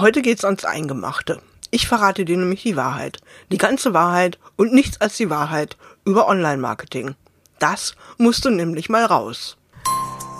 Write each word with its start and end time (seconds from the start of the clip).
Heute 0.00 0.22
geht's 0.22 0.46
ans 0.46 0.64
Eingemachte. 0.64 1.42
Ich 1.70 1.86
verrate 1.86 2.24
dir 2.24 2.38
nämlich 2.38 2.62
die 2.62 2.74
Wahrheit. 2.74 3.18
Die 3.52 3.58
ganze 3.58 3.92
Wahrheit 3.92 4.38
und 4.56 4.72
nichts 4.72 4.98
als 4.98 5.18
die 5.18 5.28
Wahrheit 5.28 5.76
über 6.06 6.26
Online-Marketing. 6.26 7.16
Das 7.58 7.94
musst 8.16 8.46
du 8.46 8.50
nämlich 8.50 8.88
mal 8.88 9.04
raus. 9.04 9.58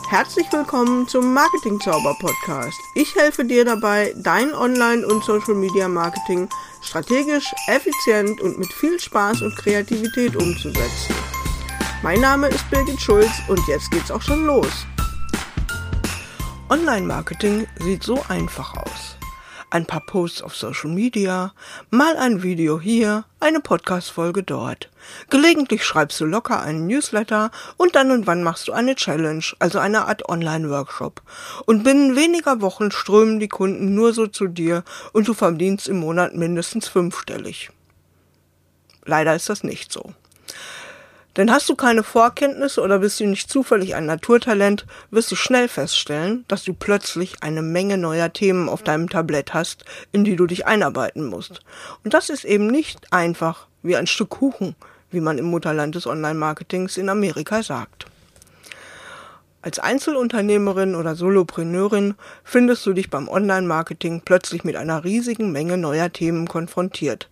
Herzlich 0.09 0.51
willkommen 0.51 1.07
zum 1.09 1.35
Marketing 1.35 1.79
Zauber 1.79 2.17
Podcast. 2.19 2.79
Ich 2.95 3.15
helfe 3.17 3.45
dir 3.45 3.67
dabei, 3.67 4.15
dein 4.17 4.55
Online- 4.55 5.07
und 5.07 5.23
Social 5.25 5.55
Media 5.55 5.89
Marketing 5.89 6.49
strategisch, 6.81 7.53
effizient 7.67 8.41
und 8.41 8.59
mit 8.59 8.73
viel 8.73 8.99
Spaß 8.99 9.43
und 9.43 9.55
Kreativität 9.57 10.37
umzusetzen. 10.37 11.15
Mein 12.03 12.23
Name 12.23 12.49
ist 12.49 12.69
Birgit 12.71 12.99
Schulz 12.99 13.31
und 13.49 13.61
jetzt 13.69 13.91
geht's 13.91 14.11
auch 14.11 14.23
schon 14.23 14.47
los. 14.47 14.87
Online-Marketing 16.71 17.67
sieht 17.81 18.03
so 18.03 18.25
einfach 18.27 18.75
aus 18.79 19.20
ein 19.71 19.87
paar 19.87 20.01
Posts 20.01 20.43
auf 20.43 20.57
Social 20.57 20.91
Media, 20.91 21.53
mal 21.91 22.17
ein 22.17 22.43
Video 22.43 22.81
hier, 22.81 23.25
eine 23.39 23.61
Podcast-Folge 23.61 24.43
dort. 24.43 24.91
Gelegentlich 25.31 25.85
schreibst 25.85 26.21
du 26.21 26.25
locker 26.25 26.61
einen 26.61 26.87
Newsletter 26.87 27.51
und 27.77 27.95
dann 27.95 28.11
und 28.11 28.27
wann 28.27 28.43
machst 28.43 28.69
du 28.69 28.73
eine 28.73 28.97
Challenge, 28.97 29.45
also 29.61 29.79
eine 29.79 30.07
Art 30.07 30.29
Online-Workshop. 30.29 31.23
Und 31.67 31.85
binnen 31.85 32.17
weniger 32.17 32.61
Wochen 32.61 32.91
strömen 32.91 33.39
die 33.41 33.49
Kunden 33.49 33.95
nur 33.95 34.13
so 34.13 34.27
zu 34.27 34.49
dir 34.49 34.85
und 35.13 35.29
du 35.29 35.35
verdienst 35.35 35.89
im 35.89 36.01
Monat 36.01 36.35
mindestens 36.35 36.89
fünfstellig. 36.89 37.71
Leider 39.05 39.35
ist 39.35 39.49
das 39.49 39.63
nicht 39.63 39.93
so. 39.93 40.13
Denn 41.37 41.53
hast 41.53 41.69
du 41.69 41.77
keine 41.77 42.03
Vorkenntnisse 42.03 42.81
oder 42.81 42.99
bist 42.99 43.21
du 43.21 43.27
nicht 43.27 43.51
zufällig 43.51 43.95
ein 43.95 44.07
Naturtalent, 44.07 44.85
wirst 45.11 45.31
du 45.31 45.37
schnell 45.37 45.69
feststellen, 45.69 46.45
dass 46.49 46.65
du 46.65 46.75
plötzlich 46.75 47.43
eine 47.43 47.63
Menge 47.63 47.99
neuer 47.99 48.33
Themen 48.33 48.69
auf 48.69 48.83
deinem 48.83 49.09
Tablett 49.09 49.55
hast, 49.55 49.85
in 50.11 50.25
die 50.25 50.35
du 50.35 50.47
dich 50.47 50.67
einarbeiten 50.67 51.25
musst. 51.25 51.61
Und 52.05 52.15
das 52.15 52.31
ist 52.31 52.45
eben 52.45 52.67
nicht 52.67 53.13
einfach 53.13 53.69
wie 53.83 53.97
ein 53.97 54.09
Stück 54.09 54.31
Kuchen, 54.31 54.75
wie 55.11 55.21
man 55.21 55.39
im 55.39 55.47
Mutterland 55.47 55.95
des 55.95 56.07
Online-Marketings 56.07 56.97
in 56.97 57.09
Amerika 57.09 57.63
sagt. 57.63 58.07
Als 59.63 59.79
Einzelunternehmerin 59.79 60.95
oder 60.95 61.15
Solopreneurin 61.15 62.15
findest 62.45 62.87
du 62.87 62.95
dich 62.95 63.11
beim 63.11 63.29
Online-Marketing 63.29 64.23
plötzlich 64.25 64.65
mit 64.65 64.75
einer 64.75 65.05
riesigen 65.05 65.53
Menge 65.53 65.77
neuer 65.77 66.11
Themen 66.11 66.49
konfrontiert, 66.49 67.29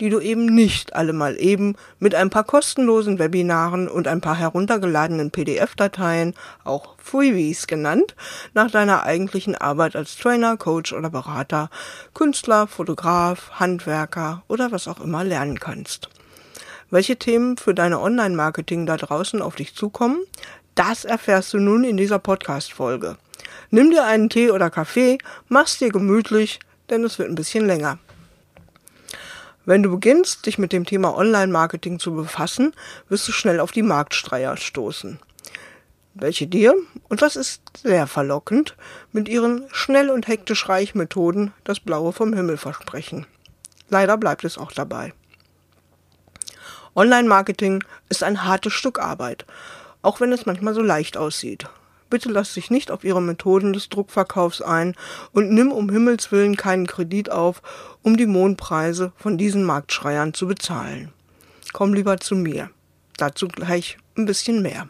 die 0.00 0.08
du 0.08 0.20
eben 0.20 0.46
nicht 0.46 0.94
alle 0.94 1.12
mal 1.12 1.36
eben 1.38 1.76
mit 1.98 2.14
ein 2.14 2.30
paar 2.30 2.44
kostenlosen 2.44 3.18
Webinaren 3.18 3.88
und 3.88 4.08
ein 4.08 4.20
paar 4.20 4.36
heruntergeladenen 4.36 5.30
PDF-Dateien, 5.30 6.34
auch 6.64 6.96
Freebies 6.98 7.66
genannt, 7.66 8.14
nach 8.54 8.70
deiner 8.70 9.04
eigentlichen 9.04 9.54
Arbeit 9.54 9.96
als 9.96 10.16
Trainer, 10.16 10.56
Coach 10.56 10.92
oder 10.92 11.10
Berater, 11.10 11.70
Künstler, 12.14 12.66
Fotograf, 12.66 13.50
Handwerker 13.52 14.42
oder 14.48 14.72
was 14.72 14.88
auch 14.88 15.00
immer 15.00 15.24
lernen 15.24 15.60
kannst. 15.60 16.08
Welche 16.90 17.16
Themen 17.16 17.56
für 17.56 17.74
deine 17.74 18.00
Online-Marketing 18.00 18.86
da 18.86 18.96
draußen 18.96 19.40
auf 19.40 19.56
dich 19.56 19.74
zukommen, 19.74 20.20
das 20.74 21.04
erfährst 21.04 21.52
du 21.54 21.58
nun 21.58 21.84
in 21.84 21.96
dieser 21.96 22.18
Podcast-Folge. 22.18 23.16
Nimm 23.70 23.90
dir 23.90 24.04
einen 24.04 24.28
Tee 24.28 24.50
oder 24.50 24.68
Kaffee, 24.68 25.18
mach's 25.48 25.78
dir 25.78 25.90
gemütlich, 25.90 26.60
denn 26.90 27.04
es 27.04 27.18
wird 27.18 27.30
ein 27.30 27.34
bisschen 27.34 27.66
länger. 27.66 27.98
Wenn 29.64 29.82
du 29.82 29.90
beginnst, 29.90 30.46
dich 30.46 30.58
mit 30.58 30.72
dem 30.72 30.84
Thema 30.84 31.16
Online-Marketing 31.16 31.98
zu 31.98 32.14
befassen, 32.14 32.72
wirst 33.08 33.28
du 33.28 33.32
schnell 33.32 33.60
auf 33.60 33.70
die 33.70 33.82
Marktstreier 33.82 34.56
stoßen. 34.56 35.20
Welche 36.14 36.46
dir, 36.46 36.74
und 37.08 37.22
das 37.22 37.36
ist 37.36 37.62
sehr 37.82 38.06
verlockend, 38.06 38.76
mit 39.12 39.28
ihren 39.28 39.66
schnell 39.72 40.10
und 40.10 40.26
hektisch 40.26 40.68
reich 40.68 40.94
Methoden 40.94 41.52
das 41.64 41.80
Blaue 41.80 42.12
vom 42.12 42.34
Himmel 42.34 42.56
versprechen. 42.56 43.26
Leider 43.88 44.16
bleibt 44.16 44.44
es 44.44 44.58
auch 44.58 44.72
dabei. 44.72 45.14
Online-Marketing 46.94 47.84
ist 48.08 48.22
ein 48.22 48.44
hartes 48.44 48.72
Stück 48.72 48.98
Arbeit, 48.98 49.46
auch 50.02 50.20
wenn 50.20 50.32
es 50.32 50.44
manchmal 50.44 50.74
so 50.74 50.82
leicht 50.82 51.16
aussieht. 51.16 51.66
Bitte 52.12 52.28
lass 52.28 52.52
dich 52.52 52.70
nicht 52.70 52.90
auf 52.90 53.04
ihre 53.04 53.22
Methoden 53.22 53.72
des 53.72 53.88
Druckverkaufs 53.88 54.60
ein 54.60 54.94
und 55.32 55.50
nimm 55.50 55.72
um 55.72 55.88
Himmels 55.88 56.30
willen 56.30 56.56
keinen 56.56 56.86
Kredit 56.86 57.30
auf, 57.30 57.62
um 58.02 58.18
die 58.18 58.26
Mondpreise 58.26 59.12
von 59.16 59.38
diesen 59.38 59.64
Marktschreiern 59.64 60.34
zu 60.34 60.46
bezahlen. 60.46 61.10
Komm 61.72 61.94
lieber 61.94 62.18
zu 62.18 62.34
mir. 62.34 62.68
Dazu 63.16 63.48
gleich 63.48 63.96
ein 64.18 64.26
bisschen 64.26 64.60
mehr. 64.60 64.88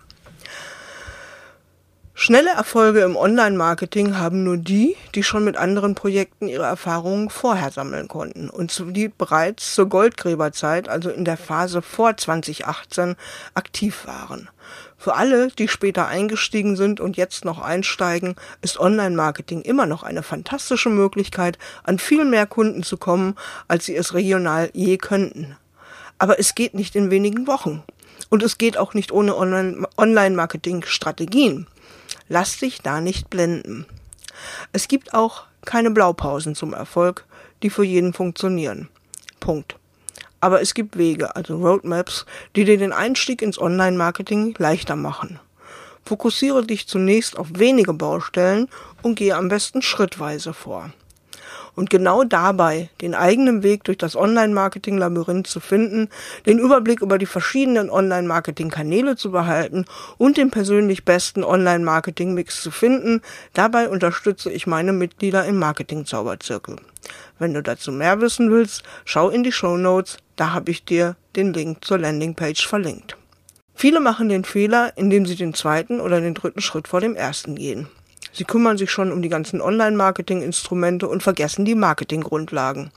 Schnelle 2.12 2.50
Erfolge 2.50 3.02
im 3.02 3.16
Online-Marketing 3.16 4.18
haben 4.18 4.42
nur 4.42 4.56
die, 4.56 4.96
die 5.14 5.22
schon 5.22 5.44
mit 5.44 5.56
anderen 5.56 5.94
Projekten 5.94 6.48
ihre 6.48 6.64
Erfahrungen 6.64 7.30
vorher 7.30 7.70
sammeln 7.70 8.08
konnten 8.08 8.50
und 8.50 8.82
die 8.96 9.08
bereits 9.08 9.74
zur 9.74 9.88
Goldgräberzeit, 9.88 10.88
also 10.88 11.08
in 11.08 11.24
der 11.24 11.36
Phase 11.36 11.82
vor 11.82 12.16
2018, 12.16 13.14
aktiv 13.54 14.06
waren. 14.06 14.50
Für 15.02 15.16
alle, 15.16 15.48
die 15.48 15.66
später 15.66 16.06
eingestiegen 16.06 16.76
sind 16.76 17.00
und 17.00 17.16
jetzt 17.16 17.44
noch 17.44 17.60
einsteigen, 17.60 18.36
ist 18.60 18.78
Online-Marketing 18.78 19.62
immer 19.62 19.84
noch 19.84 20.04
eine 20.04 20.22
fantastische 20.22 20.90
Möglichkeit, 20.90 21.58
an 21.82 21.98
viel 21.98 22.24
mehr 22.24 22.46
Kunden 22.46 22.84
zu 22.84 22.98
kommen, 22.98 23.34
als 23.66 23.86
sie 23.86 23.96
es 23.96 24.14
regional 24.14 24.70
je 24.74 24.98
könnten. 24.98 25.56
Aber 26.18 26.38
es 26.38 26.54
geht 26.54 26.74
nicht 26.74 26.94
in 26.94 27.10
wenigen 27.10 27.48
Wochen. 27.48 27.82
Und 28.30 28.44
es 28.44 28.58
geht 28.58 28.78
auch 28.78 28.94
nicht 28.94 29.10
ohne 29.10 29.36
Online-Marketing-Strategien. 29.36 31.66
Lass 32.28 32.58
dich 32.58 32.80
da 32.80 33.00
nicht 33.00 33.28
blenden. 33.28 33.86
Es 34.72 34.86
gibt 34.86 35.14
auch 35.14 35.46
keine 35.64 35.90
Blaupausen 35.90 36.54
zum 36.54 36.74
Erfolg, 36.74 37.24
die 37.64 37.70
für 37.70 37.82
jeden 37.82 38.12
funktionieren. 38.12 38.88
Punkt. 39.40 39.74
Aber 40.42 40.60
es 40.60 40.75
gibt 40.75 40.98
Wege, 40.98 41.36
also 41.36 41.56
Roadmaps, 41.56 42.26
die 42.56 42.64
dir 42.64 42.76
den 42.76 42.92
Einstieg 42.92 43.42
ins 43.42 43.60
Online-Marketing 43.60 44.56
leichter 44.58 44.97
machen. 44.97 45.38
Fokussiere 46.04 46.66
dich 46.66 46.88
zunächst 46.88 47.38
auf 47.38 47.47
wenige 47.54 47.92
Baustellen 47.92 48.69
und 49.02 49.14
gehe 49.14 49.36
am 49.36 49.47
besten 49.47 49.82
schrittweise 49.82 50.52
vor. 50.52 50.91
Und 51.74 51.88
genau 51.88 52.22
dabei, 52.24 52.90
den 53.00 53.14
eigenen 53.14 53.62
Weg 53.62 53.84
durch 53.84 53.96
das 53.96 54.14
Online-Marketing-Labyrinth 54.14 55.46
zu 55.46 55.58
finden, 55.58 56.10
den 56.44 56.58
Überblick 56.58 57.00
über 57.00 57.16
die 57.16 57.26
verschiedenen 57.26 57.88
Online-Marketing-Kanäle 57.88 59.16
zu 59.16 59.30
behalten 59.30 59.86
und 60.18 60.36
den 60.36 60.50
persönlich 60.50 61.04
besten 61.04 61.44
Online-Marketing-Mix 61.44 62.60
zu 62.60 62.70
finden, 62.70 63.22
dabei 63.54 63.88
unterstütze 63.88 64.50
ich 64.50 64.66
meine 64.66 64.92
Mitglieder 64.92 65.46
im 65.46 65.58
Marketing-Zauberzirkel. 65.58 66.76
Wenn 67.38 67.54
du 67.54 67.62
dazu 67.62 67.90
mehr 67.90 68.20
wissen 68.20 68.50
willst, 68.50 68.82
schau 69.04 69.30
in 69.30 69.42
die 69.42 69.52
Show 69.52 69.76
Notes, 69.76 70.18
da 70.36 70.52
habe 70.52 70.70
ich 70.70 70.84
dir 70.84 71.16
den 71.36 71.54
Link 71.54 71.84
zur 71.84 71.98
Landingpage 71.98 72.66
verlinkt. 72.66 73.16
Viele 73.74 74.00
machen 74.00 74.28
den 74.28 74.44
Fehler, 74.44 74.92
indem 74.96 75.26
sie 75.26 75.36
den 75.36 75.54
zweiten 75.54 76.00
oder 76.00 76.20
den 76.20 76.34
dritten 76.34 76.60
Schritt 76.60 76.86
vor 76.86 77.00
dem 77.00 77.16
ersten 77.16 77.56
gehen. 77.56 77.88
Sie 78.32 78.44
kümmern 78.44 78.78
sich 78.78 78.91
schon 78.91 79.12
um 79.12 79.20
die 79.20 79.28
ganzen 79.28 79.60
Online-Marketing-Instrumente 79.60 81.06
und 81.06 81.22
vergessen 81.22 81.65
die 81.65 81.75
Marketinggrundlagen. 81.75 82.91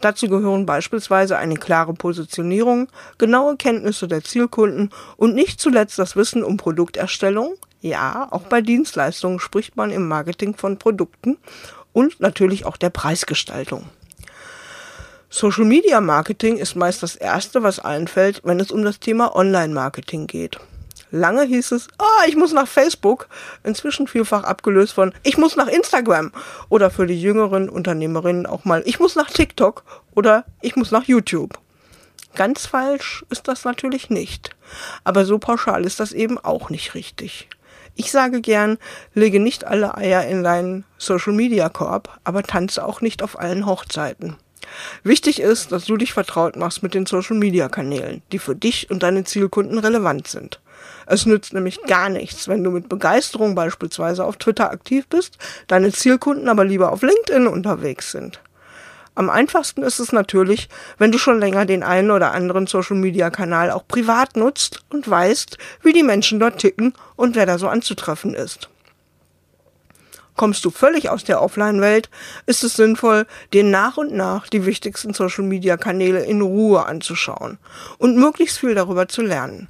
Dazu 0.00 0.28
gehören 0.28 0.66
beispielsweise 0.66 1.38
eine 1.38 1.56
klare 1.56 1.94
Positionierung, 1.94 2.88
genaue 3.18 3.56
Kenntnisse 3.56 4.06
der 4.06 4.22
Zielkunden 4.22 4.90
und 5.16 5.34
nicht 5.34 5.60
zuletzt 5.60 5.98
das 5.98 6.14
Wissen 6.16 6.44
um 6.44 6.58
Produkterstellung. 6.58 7.54
Ja, 7.80 8.28
auch 8.30 8.42
bei 8.42 8.60
Dienstleistungen 8.60 9.40
spricht 9.40 9.76
man 9.76 9.90
im 9.90 10.06
Marketing 10.06 10.54
von 10.54 10.78
Produkten 10.78 11.38
und 11.92 12.20
natürlich 12.20 12.66
auch 12.66 12.76
der 12.76 12.90
Preisgestaltung. 12.90 13.88
Social 15.30 15.64
Media 15.64 16.00
Marketing 16.02 16.58
ist 16.58 16.76
meist 16.76 17.02
das 17.02 17.16
erste, 17.16 17.62
was 17.62 17.78
einfällt, 17.78 18.42
wenn 18.44 18.60
es 18.60 18.70
um 18.70 18.84
das 18.84 19.00
Thema 19.00 19.34
Online 19.34 19.72
Marketing 19.72 20.26
geht. 20.26 20.60
Lange 21.14 21.42
hieß 21.42 21.72
es, 21.72 21.88
ah, 21.98 22.24
ich 22.26 22.36
muss 22.36 22.54
nach 22.54 22.66
Facebook, 22.66 23.28
inzwischen 23.62 24.08
vielfach 24.08 24.44
abgelöst 24.44 24.94
von, 24.94 25.12
ich 25.22 25.36
muss 25.36 25.56
nach 25.56 25.68
Instagram 25.68 26.32
oder 26.70 26.90
für 26.90 27.06
die 27.06 27.20
jüngeren 27.20 27.68
Unternehmerinnen 27.68 28.46
auch 28.46 28.64
mal, 28.64 28.82
ich 28.86 28.98
muss 28.98 29.14
nach 29.14 29.28
TikTok 29.30 29.84
oder 30.14 30.46
ich 30.62 30.74
muss 30.74 30.90
nach 30.90 31.04
YouTube. 31.04 31.58
Ganz 32.34 32.64
falsch 32.64 33.26
ist 33.28 33.46
das 33.46 33.64
natürlich 33.64 34.08
nicht, 34.08 34.56
aber 35.04 35.26
so 35.26 35.38
pauschal 35.38 35.84
ist 35.84 36.00
das 36.00 36.12
eben 36.12 36.38
auch 36.38 36.70
nicht 36.70 36.94
richtig. 36.94 37.50
Ich 37.94 38.10
sage 38.10 38.40
gern, 38.40 38.78
lege 39.12 39.38
nicht 39.38 39.64
alle 39.64 39.94
Eier 39.98 40.26
in 40.26 40.42
deinen 40.42 40.86
Social 40.96 41.34
Media 41.34 41.68
Korb, 41.68 42.18
aber 42.24 42.42
tanze 42.42 42.86
auch 42.86 43.02
nicht 43.02 43.22
auf 43.22 43.38
allen 43.38 43.66
Hochzeiten. 43.66 44.36
Wichtig 45.02 45.42
ist, 45.42 45.72
dass 45.72 45.84
du 45.84 45.98
dich 45.98 46.14
vertraut 46.14 46.56
machst 46.56 46.82
mit 46.82 46.94
den 46.94 47.04
Social 47.04 47.36
Media 47.36 47.68
Kanälen, 47.68 48.22
die 48.32 48.38
für 48.38 48.56
dich 48.56 48.90
und 48.90 49.02
deine 49.02 49.24
Zielkunden 49.24 49.78
relevant 49.78 50.26
sind. 50.26 50.58
Es 51.06 51.26
nützt 51.26 51.52
nämlich 51.52 51.82
gar 51.82 52.08
nichts, 52.08 52.48
wenn 52.48 52.64
du 52.64 52.70
mit 52.70 52.88
Begeisterung 52.88 53.54
beispielsweise 53.54 54.24
auf 54.24 54.36
Twitter 54.36 54.70
aktiv 54.70 55.06
bist, 55.08 55.38
deine 55.66 55.92
Zielkunden 55.92 56.48
aber 56.48 56.64
lieber 56.64 56.92
auf 56.92 57.02
LinkedIn 57.02 57.46
unterwegs 57.46 58.12
sind. 58.12 58.40
Am 59.14 59.28
einfachsten 59.28 59.82
ist 59.82 59.98
es 59.98 60.12
natürlich, 60.12 60.70
wenn 60.96 61.12
du 61.12 61.18
schon 61.18 61.38
länger 61.38 61.66
den 61.66 61.82
einen 61.82 62.10
oder 62.10 62.32
anderen 62.32 62.66
Social-Media-Kanal 62.66 63.70
auch 63.70 63.86
privat 63.86 64.36
nutzt 64.36 64.82
und 64.88 65.08
weißt, 65.08 65.58
wie 65.82 65.92
die 65.92 66.02
Menschen 66.02 66.40
dort 66.40 66.58
ticken 66.58 66.94
und 67.14 67.36
wer 67.36 67.44
da 67.44 67.58
so 67.58 67.68
anzutreffen 67.68 68.34
ist. 68.34 68.70
Kommst 70.34 70.64
du 70.64 70.70
völlig 70.70 71.10
aus 71.10 71.24
der 71.24 71.42
Offline-Welt, 71.42 72.08
ist 72.46 72.64
es 72.64 72.74
sinnvoll, 72.74 73.26
dir 73.52 73.64
nach 73.64 73.98
und 73.98 74.12
nach 74.12 74.48
die 74.48 74.64
wichtigsten 74.64 75.12
Social-Media-Kanäle 75.12 76.24
in 76.24 76.40
Ruhe 76.40 76.86
anzuschauen 76.86 77.58
und 77.98 78.16
möglichst 78.16 78.58
viel 78.58 78.74
darüber 78.74 79.08
zu 79.08 79.20
lernen. 79.20 79.68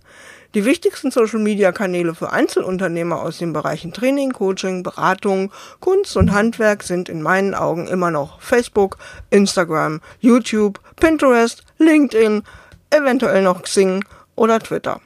Die 0.54 0.66
wichtigsten 0.66 1.10
Social-Media-Kanäle 1.10 2.14
für 2.14 2.30
Einzelunternehmer 2.30 3.22
aus 3.22 3.38
den 3.38 3.54
Bereichen 3.54 3.94
Training, 3.94 4.32
Coaching, 4.32 4.82
Beratung, 4.82 5.50
Kunst 5.80 6.14
und 6.14 6.32
Handwerk 6.32 6.82
sind 6.82 7.08
in 7.08 7.22
meinen 7.22 7.54
Augen 7.54 7.88
immer 7.88 8.10
noch 8.10 8.38
Facebook, 8.42 8.98
Instagram, 9.30 10.02
YouTube, 10.20 10.78
Pinterest, 10.96 11.64
LinkedIn, 11.78 12.42
eventuell 12.90 13.42
noch 13.42 13.62
Xing 13.62 14.04
oder 14.34 14.58
Twitter. 14.58 15.00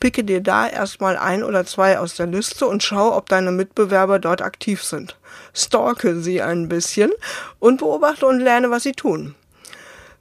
Picke 0.00 0.24
dir 0.24 0.40
da 0.40 0.66
erstmal 0.66 1.18
ein 1.18 1.42
oder 1.42 1.66
zwei 1.66 1.98
aus 1.98 2.16
der 2.16 2.26
Liste 2.26 2.66
und 2.66 2.82
schau, 2.82 3.14
ob 3.14 3.28
deine 3.28 3.52
Mitbewerber 3.52 4.18
dort 4.18 4.40
aktiv 4.40 4.82
sind. 4.82 5.18
Stalke 5.52 6.20
sie 6.20 6.40
ein 6.40 6.70
bisschen 6.70 7.12
und 7.58 7.80
beobachte 7.80 8.24
und 8.26 8.40
lerne, 8.40 8.70
was 8.70 8.84
sie 8.84 8.92
tun. 8.92 9.34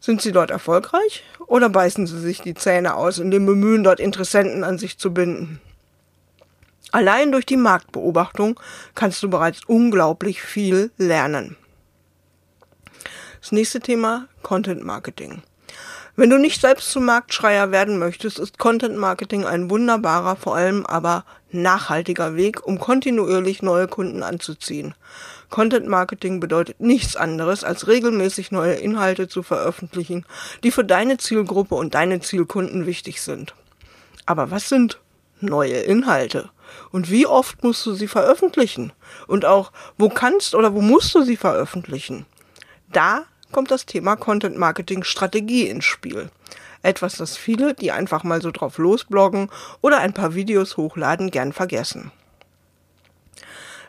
Sind 0.05 0.21
sie 0.21 0.33
dort 0.33 0.51
erfolgreich 0.51 1.23
oder 1.47 1.69
beißen 1.69 2.07
sie 2.07 2.19
sich 2.19 2.41
die 2.41 2.55
Zähne 2.55 2.95
aus 2.95 3.19
in 3.19 3.31
dem 3.31 3.45
Bemühen, 3.45 3.85
dort 3.85 4.01
Interessenten 4.01 4.65
an 4.65 4.77
sich 4.77 4.97
zu 4.97 5.13
binden? 5.13 5.61
Allein 6.91 7.31
durch 7.31 7.45
die 7.45 7.55
Marktbeobachtung 7.55 8.59
kannst 8.95 9.23
du 9.23 9.29
bereits 9.29 9.61
unglaublich 9.65 10.41
viel 10.41 10.91
lernen. 10.97 11.55
Das 13.39 13.53
nächste 13.53 13.79
Thema 13.79 14.27
Content 14.41 14.83
Marketing. 14.83 15.41
Wenn 16.15 16.29
du 16.29 16.37
nicht 16.37 16.61
selbst 16.61 16.91
zum 16.91 17.05
Marktschreier 17.05 17.71
werden 17.71 17.97
möchtest, 17.97 18.37
ist 18.37 18.59
Content 18.59 18.95
Marketing 18.97 19.45
ein 19.45 19.71
wunderbarer, 19.71 20.35
vor 20.35 20.55
allem 20.55 20.85
aber 20.85 21.25
nachhaltiger 21.51 22.35
Weg, 22.35 22.67
um 22.67 22.77
kontinuierlich 22.77 23.63
neue 23.63 23.87
Kunden 23.87 24.21
anzuziehen. 24.21 24.93
Content 25.49 25.87
Marketing 25.87 26.39
bedeutet 26.39 26.79
nichts 26.79 27.15
anderes, 27.15 27.63
als 27.63 27.87
regelmäßig 27.87 28.51
neue 28.51 28.73
Inhalte 28.73 29.27
zu 29.27 29.41
veröffentlichen, 29.41 30.23
die 30.63 30.69
für 30.69 30.85
deine 30.85 31.17
Zielgruppe 31.17 31.73
und 31.73 31.95
deine 31.95 32.19
Zielkunden 32.19 32.85
wichtig 32.85 33.19
sind. 33.19 33.55
Aber 34.27 34.51
was 34.51 34.69
sind 34.69 34.99
neue 35.41 35.79
Inhalte? 35.79 36.51
Und 36.91 37.09
wie 37.09 37.25
oft 37.25 37.63
musst 37.63 37.87
du 37.87 37.93
sie 37.93 38.07
veröffentlichen? 38.07 38.93
Und 39.25 39.45
auch, 39.45 39.71
wo 39.97 40.09
kannst 40.09 40.53
oder 40.53 40.75
wo 40.75 40.81
musst 40.81 41.15
du 41.15 41.23
sie 41.23 41.37
veröffentlichen? 41.37 42.27
Da 42.91 43.25
kommt 43.53 43.71
das 43.71 43.85
Thema 43.85 44.17
Content 44.17 44.57
Marketing 44.57 45.03
Strategie 45.03 45.69
ins 45.69 45.85
Spiel. 45.85 46.29
Etwas, 46.81 47.15
das 47.15 47.37
viele, 47.37 47.73
die 47.73 47.93
einfach 47.93 48.25
mal 48.25 48.41
so 48.41 48.51
drauf 48.51 48.77
losbloggen 48.77 49.49
oder 49.79 49.99
ein 49.99 50.13
paar 50.13 50.35
Videos 50.35 50.75
hochladen, 50.75 51.31
gern 51.31 51.53
vergessen. 51.53 52.11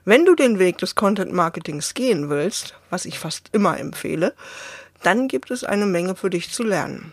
Wenn 0.05 0.25
du 0.25 0.37
den 0.37 0.61
Weg 0.61 0.79
des 0.79 0.95
Content 0.95 1.33
Marketings 1.33 1.95
gehen 1.95 2.29
willst, 2.29 2.75
was 2.91 3.07
ich 3.07 3.19
fast 3.19 3.49
immer 3.53 3.81
empfehle, 3.81 4.35
dann 5.03 5.29
gibt 5.29 5.51
es 5.51 5.65
eine 5.65 5.87
Menge 5.87 6.15
für 6.15 6.31
dich 6.31 6.53
zu 6.53 6.63
lernen. 6.63 7.13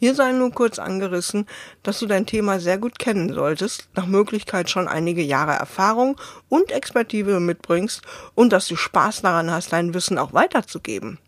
Hier 0.00 0.14
sei 0.14 0.32
nur 0.32 0.50
kurz 0.50 0.78
angerissen, 0.78 1.46
dass 1.82 1.98
du 1.98 2.06
dein 2.06 2.24
Thema 2.24 2.58
sehr 2.58 2.78
gut 2.78 2.98
kennen 2.98 3.34
solltest, 3.34 3.90
nach 3.94 4.06
Möglichkeit 4.06 4.70
schon 4.70 4.88
einige 4.88 5.20
Jahre 5.20 5.52
Erfahrung 5.52 6.18
und 6.48 6.72
Expertise 6.72 7.38
mitbringst 7.38 8.00
und 8.34 8.50
dass 8.50 8.66
du 8.66 8.76
Spaß 8.76 9.20
daran 9.20 9.50
hast, 9.50 9.74
dein 9.74 9.92
Wissen 9.92 10.16
auch 10.16 10.32
weiterzugeben. 10.32 11.18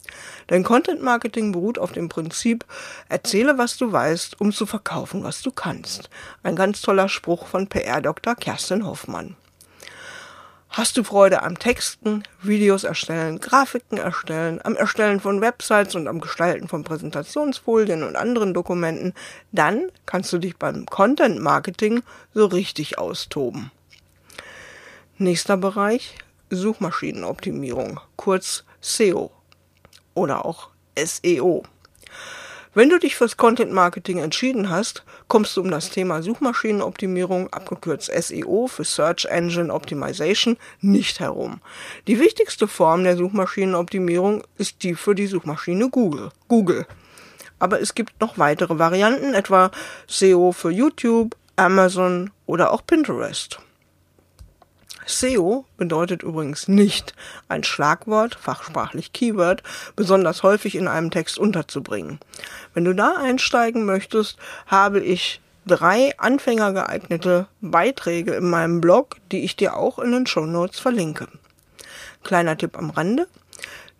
Denn 0.49 0.65
Content 0.65 1.03
Marketing 1.03 1.53
beruht 1.53 1.79
auf 1.79 1.93
dem 1.93 2.09
Prinzip, 2.09 2.65
erzähle, 3.11 3.59
was 3.59 3.77
du 3.77 3.93
weißt, 3.93 4.41
um 4.41 4.53
zu 4.53 4.65
verkaufen, 4.65 5.23
was 5.23 5.43
du 5.43 5.51
kannst. 5.51 6.09
Ein 6.43 6.57
ganz 6.57 6.81
toller 6.81 7.11
Spruch 7.11 7.49
von 7.49 7.67
PR-Dr. 7.67 8.35
Kerstin 8.37 8.87
Hoffmann. 8.87 9.37
Hast 10.75 10.97
du 10.97 11.05
Freude 11.05 11.43
am 11.43 11.59
Texten, 11.59 12.23
Videos 12.41 12.85
erstellen, 12.85 13.41
Grafiken 13.41 13.99
erstellen, 13.99 14.59
am 14.65 14.75
Erstellen 14.75 15.21
von 15.21 15.43
Websites 15.43 15.95
und 15.95 16.09
am 16.09 16.19
Gestalten 16.19 16.67
von 16.67 16.83
Präsentationsfolien 16.83 18.03
und 18.03 18.17
anderen 18.17 18.55
Dokumenten, 18.55 19.13
dann 19.53 19.91
kannst 20.07 20.33
du 20.33 20.39
dich 20.39 20.57
beim 20.57 20.87
Content 20.87 21.41
Marketing 21.41 22.03
so 22.33 22.47
richtig 22.47 22.97
austoben. 22.97 23.71
Nächster 25.19 25.59
Bereich 25.59 26.17
Suchmaschinenoptimierung, 26.49 28.01
kurz 28.17 28.65
SEO 28.81 29.31
oder 30.15 30.47
auch 30.47 30.71
SEO. 30.97 31.65
Wenn 32.75 32.89
du 32.89 32.99
dich 32.99 33.17
fürs 33.17 33.37
Content 33.37 33.71
Marketing 33.71 34.17
entschieden 34.17 34.71
hast, 34.71 35.05
kommst 35.29 35.55
du 35.55 35.61
um 35.61 35.71
das 35.71 35.91
Thema 35.91 36.23
Suchmaschinenoptimierung, 36.23 37.53
abgekürzt 37.53 38.11
SEO 38.11 38.67
für 38.67 38.85
Search 38.85 39.27
Engine 39.27 39.71
Optimization, 39.71 40.57
nicht 40.81 41.21
herum. 41.21 41.61
Die 42.07 42.19
wichtigste 42.19 42.67
Form 42.67 43.05
der 43.05 43.19
Suchmaschinenoptimierung 43.19 44.43
ist 44.57 44.83
die 44.85 44.95
für 44.95 45.15
die 45.15 45.27
Suchmaschine 45.27 45.91
Google. 45.91 46.31
Google. 46.49 46.87
Aber 47.59 47.79
es 47.79 47.95
gibt 47.95 48.19
noch 48.23 48.39
weitere 48.39 48.79
Varianten, 48.79 49.35
etwa 49.35 49.71
SEO 50.07 50.53
für 50.53 50.71
YouTube, 50.71 51.37
Amazon 51.57 52.31
oder 52.47 52.73
auch 52.73 52.87
Pinterest. 52.87 53.61
SEO 55.07 55.65
bedeutet 55.77 56.23
übrigens 56.23 56.69
nicht, 56.69 57.15
ein 57.49 57.65
Schlagwort, 57.65 58.35
fachsprachlich 58.35 59.13
Keyword, 59.13 59.63
besonders 59.97 60.43
häufig 60.43 60.75
in 60.75 60.89
einem 60.89 61.11
Text 61.11 61.39
unterzubringen. 61.39 62.19
Wenn 62.75 62.85
du 62.85 62.95
da 62.95 63.17
einsteigen 63.17 63.85
möchtest, 63.85 64.39
habe 64.67 65.01
ich 65.01 65.41
drei 65.67 66.17
anfängergeeignete 66.19 67.47
Beiträge 67.61 68.35
in 68.35 68.49
meinem 68.49 68.81
Blog, 68.81 69.17
die 69.31 69.45
ich 69.45 69.57
dir 69.57 69.77
auch 69.77 69.99
in 69.99 70.13
den 70.13 70.27
Show 70.27 70.47
Notes 70.47 70.79
verlinke. 70.79 71.29
Kleiner 72.23 72.57
Tipp 72.57 72.79
am 72.79 72.91
Rande. 72.91 73.27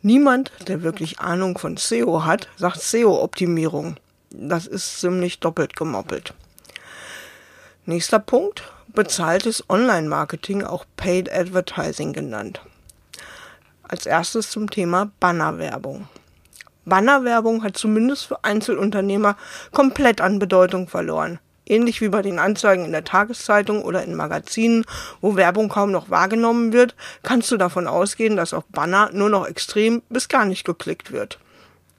Niemand, 0.03 0.51
der 0.67 0.83
wirklich 0.83 1.21
Ahnung 1.21 1.59
von 1.59 1.77
SEO 1.77 2.25
hat, 2.25 2.49
sagt 2.57 2.81
SEO-Optimierung. 2.81 3.97
Das 4.31 4.67
ist 4.67 5.01
ziemlich 5.01 5.39
doppelt 5.41 5.77
gemoppelt. 5.77 6.35
Nächster 7.85 8.19
Punkt 8.19 8.65
bezahltes 8.95 9.65
Online-Marketing, 9.69 10.65
auch 10.65 10.85
Paid 10.97 11.33
Advertising 11.33 12.13
genannt. 12.13 12.61
Als 13.83 14.07
erstes 14.07 14.51
zum 14.51 14.71
Thema 14.71 15.11
Bannerwerbung. 15.21 16.09
Bannerwerbung 16.85 17.63
hat 17.63 17.77
zumindest 17.77 18.27
für 18.27 18.43
Einzelunternehmer 18.45 19.37
komplett 19.73 20.21
an 20.21 20.39
Bedeutung 20.39 20.89
verloren. 20.89 21.39
Ähnlich 21.65 22.01
wie 22.01 22.09
bei 22.09 22.23
den 22.23 22.39
Anzeigen 22.39 22.85
in 22.85 22.93
der 22.93 23.05
Tageszeitung 23.05 23.83
oder 23.83 24.03
in 24.03 24.17
Magazinen, 24.17 24.85
wo 25.21 25.37
Werbung 25.37 25.69
kaum 25.69 25.93
noch 25.93 26.11
wahrgenommen 26.11 26.73
wird, 26.73 26.97
kannst 27.23 27.51
du 27.53 27.57
davon 27.57 27.87
ausgehen, 27.87 28.37
dass 28.37 28.53
auf 28.53 28.65
Banner 28.67 29.11
nur 29.13 29.29
noch 29.29 29.47
extrem 29.47 30.03
bis 30.09 30.29
gar 30.29 30.45
nicht 30.45 30.65
geklickt 30.65 31.13
wird. 31.13 31.39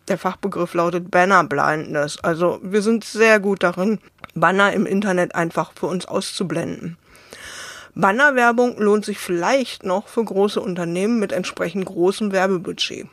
Der 0.10 0.18
Fachbegriff 0.18 0.74
lautet 0.74 1.10
Banner 1.10 1.46
Blindness. 1.46 2.20
Also 2.22 2.60
wir 2.62 2.82
sind 2.82 3.06
sehr 3.06 3.40
gut 3.40 3.64
darin, 3.64 4.00
Banner 4.36 4.74
im 4.74 4.86
Internet 4.86 5.36
einfach 5.36 5.74
für 5.76 5.88
uns 5.88 6.06
auszublenden. 6.06 6.98
Bannerwerbung 7.96 8.80
lohnt 8.80 9.06
sich 9.06 9.20
vielleicht 9.20 9.84
noch 9.84 10.08
für 10.08 10.24
große 10.24 10.60
Unternehmen 10.60 11.20
mit 11.20 11.32
entsprechend 11.32 11.86
großem 11.86 12.32
Werbebudget. 12.32 13.08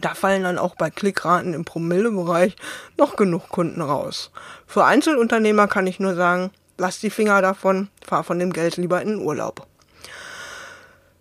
Da 0.00 0.14
fallen 0.14 0.44
dann 0.44 0.56
auch 0.56 0.76
bei 0.76 0.88
Klickraten 0.88 1.52
im 1.52 1.66
Promillebereich 1.66 2.56
noch 2.96 3.16
genug 3.16 3.50
Kunden 3.50 3.82
raus. 3.82 4.30
Für 4.66 4.86
Einzelunternehmer 4.86 5.68
kann 5.68 5.86
ich 5.86 6.00
nur 6.00 6.14
sagen, 6.14 6.50
lass 6.78 7.00
die 7.00 7.10
Finger 7.10 7.42
davon, 7.42 7.88
fahr 8.06 8.24
von 8.24 8.38
dem 8.38 8.54
Geld 8.54 8.78
lieber 8.78 9.02
in 9.02 9.08
den 9.08 9.22
Urlaub. 9.22 9.66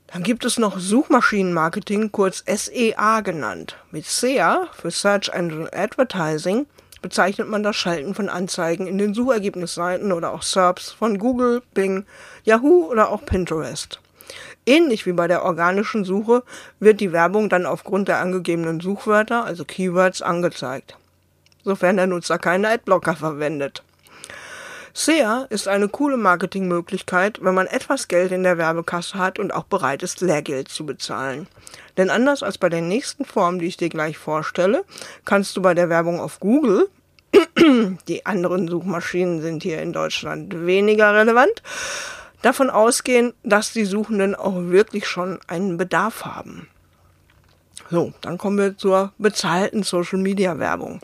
Dann 0.08 0.24
gibt 0.24 0.46
es 0.46 0.58
noch 0.58 0.80
Suchmaschinenmarketing, 0.80 2.12
kurz 2.12 2.44
SEA 2.48 3.20
genannt. 3.22 3.76
Mit 3.92 4.06
SEA 4.06 4.68
für 4.74 4.92
Search 4.92 5.30
Engine 5.30 5.70
Advertising 5.74 6.66
bezeichnet 7.02 7.48
man 7.48 7.64
das 7.64 7.76
Schalten 7.76 8.14
von 8.14 8.30
Anzeigen 8.30 8.88
in 8.88 8.98
den 8.98 9.14
Suchergebnisseiten 9.14 10.12
oder 10.12 10.32
auch 10.32 10.44
SERPs 10.44 10.92
von 10.92 11.18
Google, 11.18 11.62
Bing, 11.74 12.06
Yahoo 12.44 12.86
oder 12.86 13.10
auch 13.10 13.26
Pinterest. 13.26 14.00
Ähnlich 14.66 15.06
wie 15.06 15.14
bei 15.14 15.28
der 15.28 15.44
organischen 15.44 16.04
Suche 16.04 16.44
wird 16.80 17.00
die 17.00 17.12
Werbung 17.12 17.50
dann 17.50 17.66
aufgrund 17.66 18.08
der 18.08 18.20
angegebenen 18.20 18.80
Suchwörter, 18.80 19.46
also 19.46 19.66
Keywords, 19.66 20.22
angezeigt. 20.22 20.98
Sofern 21.64 21.98
der 21.98 22.08
Nutzer 22.08 22.38
keine 22.38 22.70
Adblocker 22.70 23.16
verwendet. 23.16 23.84
SEA 24.94 25.46
ist 25.50 25.68
eine 25.68 25.88
coole 25.88 26.18
Marketingmöglichkeit, 26.18 27.40
wenn 27.42 27.54
man 27.54 27.68
etwas 27.68 28.08
Geld 28.08 28.32
in 28.32 28.44
der 28.44 28.58
Werbekasse 28.58 29.18
hat 29.18 29.40
und 29.40 29.54
auch 29.54 29.66
bereit 29.66 30.04
ist, 30.04 30.22
Lehrgeld 30.22 30.70
zu 30.70 30.86
bezahlen. 30.86 31.48
Denn 31.98 32.10
anders 32.10 32.44
als 32.44 32.58
bei 32.58 32.70
der 32.70 32.82
nächsten 32.82 33.26
Form, 33.26 33.60
die 33.60 33.68
ich 33.68 33.78
dir 33.78 33.90
gleich 33.90 34.18
vorstelle, 34.18 34.84
kannst 35.26 35.56
du 35.56 35.62
bei 35.62 35.74
der 35.74 35.90
Werbung 35.90 36.20
auf 36.20 36.40
Google, 36.40 36.90
die 38.08 38.26
anderen 38.26 38.68
Suchmaschinen 38.68 39.42
sind 39.42 39.64
hier 39.64 39.82
in 39.82 39.94
Deutschland 39.94 40.66
weniger 40.66 41.14
relevant, 41.14 41.62
davon 42.42 42.70
ausgehen, 42.70 43.34
dass 43.44 43.74
die 43.74 43.86
Suchenden 43.86 44.36
auch 44.36 44.56
wirklich 44.56 45.08
schon 45.08 45.40
einen 45.48 45.78
Bedarf 45.78 46.26
haben. 46.26 46.68
So, 47.92 48.14
dann 48.22 48.38
kommen 48.38 48.58
wir 48.58 48.78
zur 48.78 49.14
bezahlten 49.18 49.84
Social 49.84 50.20
Media 50.20 50.60
Werbung. 50.60 51.00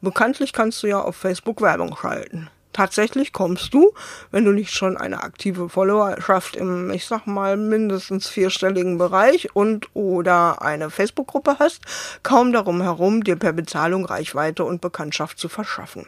Bekanntlich 0.00 0.52
kannst 0.52 0.82
du 0.82 0.86
ja 0.86 1.00
auf 1.00 1.14
Facebook 1.16 1.60
Werbung 1.60 1.94
schalten. 1.96 2.48
Tatsächlich 2.72 3.32
kommst 3.32 3.74
du, 3.74 3.92
wenn 4.30 4.44
du 4.44 4.52
nicht 4.52 4.72
schon 4.72 4.96
eine 4.96 5.22
aktive 5.22 5.68
Followerschaft 5.68 6.56
im, 6.56 6.90
ich 6.90 7.06
sag 7.06 7.26
mal, 7.26 7.56
mindestens 7.56 8.28
vierstelligen 8.28 8.96
Bereich 8.96 9.54
und 9.54 9.88
oder 9.94 10.62
eine 10.62 10.88
Facebook-Gruppe 10.88 11.56
hast, 11.58 11.82
kaum 12.22 12.52
darum 12.52 12.80
herum, 12.80 13.24
dir 13.24 13.36
per 13.36 13.52
Bezahlung 13.52 14.06
Reichweite 14.06 14.64
und 14.64 14.80
Bekanntschaft 14.80 15.38
zu 15.38 15.48
verschaffen. 15.48 16.06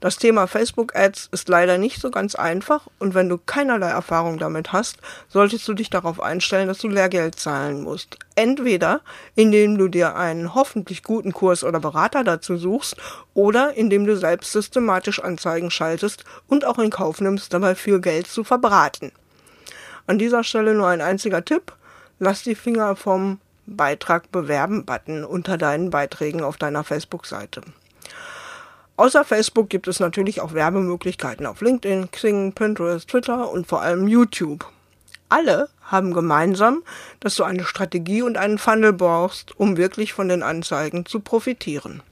Das 0.00 0.16
Thema 0.16 0.46
Facebook 0.46 0.96
Ads 0.96 1.28
ist 1.30 1.50
leider 1.50 1.76
nicht 1.76 2.00
so 2.00 2.10
ganz 2.10 2.34
einfach 2.34 2.86
und 2.98 3.12
wenn 3.14 3.28
du 3.28 3.36
keinerlei 3.36 3.90
Erfahrung 3.90 4.38
damit 4.38 4.72
hast, 4.72 4.96
solltest 5.28 5.68
du 5.68 5.74
dich 5.74 5.90
darauf 5.90 6.22
einstellen, 6.22 6.68
dass 6.68 6.78
du 6.78 6.88
Lehrgeld 6.88 7.38
zahlen 7.38 7.82
musst. 7.82 8.16
Entweder 8.34 9.02
indem 9.34 9.76
du 9.76 9.88
dir 9.88 10.16
einen 10.16 10.54
hoffentlich 10.54 11.02
guten 11.02 11.34
Kurs 11.34 11.64
oder 11.64 11.80
Berater 11.80 12.24
dazu 12.24 12.56
suchst 12.56 12.96
oder 13.34 13.74
indem 13.74 14.06
du 14.06 14.16
selbst 14.16 14.52
systematisch 14.52 15.22
Anzeigen 15.22 15.70
schaltest 15.70 16.24
und 16.48 16.64
auch 16.64 16.78
in 16.78 16.88
Kauf 16.88 17.20
nimmst, 17.20 17.52
dabei 17.52 17.74
viel 17.74 18.00
Geld 18.00 18.26
zu 18.26 18.42
verbraten. 18.42 19.12
An 20.06 20.18
dieser 20.18 20.44
Stelle 20.44 20.72
nur 20.72 20.88
ein 20.88 21.02
einziger 21.02 21.44
Tipp. 21.44 21.74
Lass 22.18 22.42
die 22.42 22.54
Finger 22.54 22.96
vom 22.96 23.38
Beitrag 23.66 24.32
bewerben 24.32 24.86
Button 24.86 25.24
unter 25.24 25.58
deinen 25.58 25.90
Beiträgen 25.90 26.42
auf 26.42 26.56
deiner 26.56 26.84
Facebook-Seite. 26.84 27.60
Außer 29.00 29.24
Facebook 29.24 29.70
gibt 29.70 29.88
es 29.88 29.98
natürlich 29.98 30.42
auch 30.42 30.52
Werbemöglichkeiten 30.52 31.46
auf 31.46 31.62
LinkedIn, 31.62 32.10
Xing, 32.10 32.52
Pinterest, 32.52 33.08
Twitter 33.08 33.50
und 33.50 33.66
vor 33.66 33.80
allem 33.80 34.06
YouTube. 34.06 34.66
Alle 35.30 35.70
haben 35.80 36.12
gemeinsam, 36.12 36.82
dass 37.18 37.34
du 37.36 37.44
eine 37.44 37.64
Strategie 37.64 38.20
und 38.20 38.36
einen 38.36 38.58
Funnel 38.58 38.92
brauchst, 38.92 39.58
um 39.58 39.78
wirklich 39.78 40.12
von 40.12 40.28
den 40.28 40.42
Anzeigen 40.42 41.06
zu 41.06 41.20
profitieren. 41.20 42.02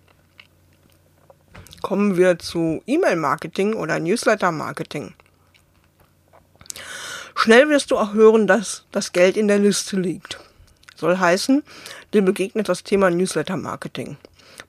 Kommen 1.83 2.16
wir 2.16 2.38
zu 2.38 2.83
E-Mail-Marketing 2.87 3.75
oder 3.75 4.00
Newsletter-Marketing. 4.00 5.12
Schnell 7.35 7.68
wirst 7.68 7.90
du 7.90 7.99
auch 7.99 8.14
hören, 8.14 8.47
dass 8.47 8.87
das 8.92 9.12
Geld 9.12 9.37
in 9.37 9.49
der 9.49 9.59
Liste 9.59 10.00
liegt. 10.00 10.40
Soll 10.97 11.18
heißen, 11.18 11.62
dir 12.14 12.23
begegnet 12.23 12.71
das 12.71 12.83
Thema 12.83 13.11
Newsletter-Marketing 13.11 14.16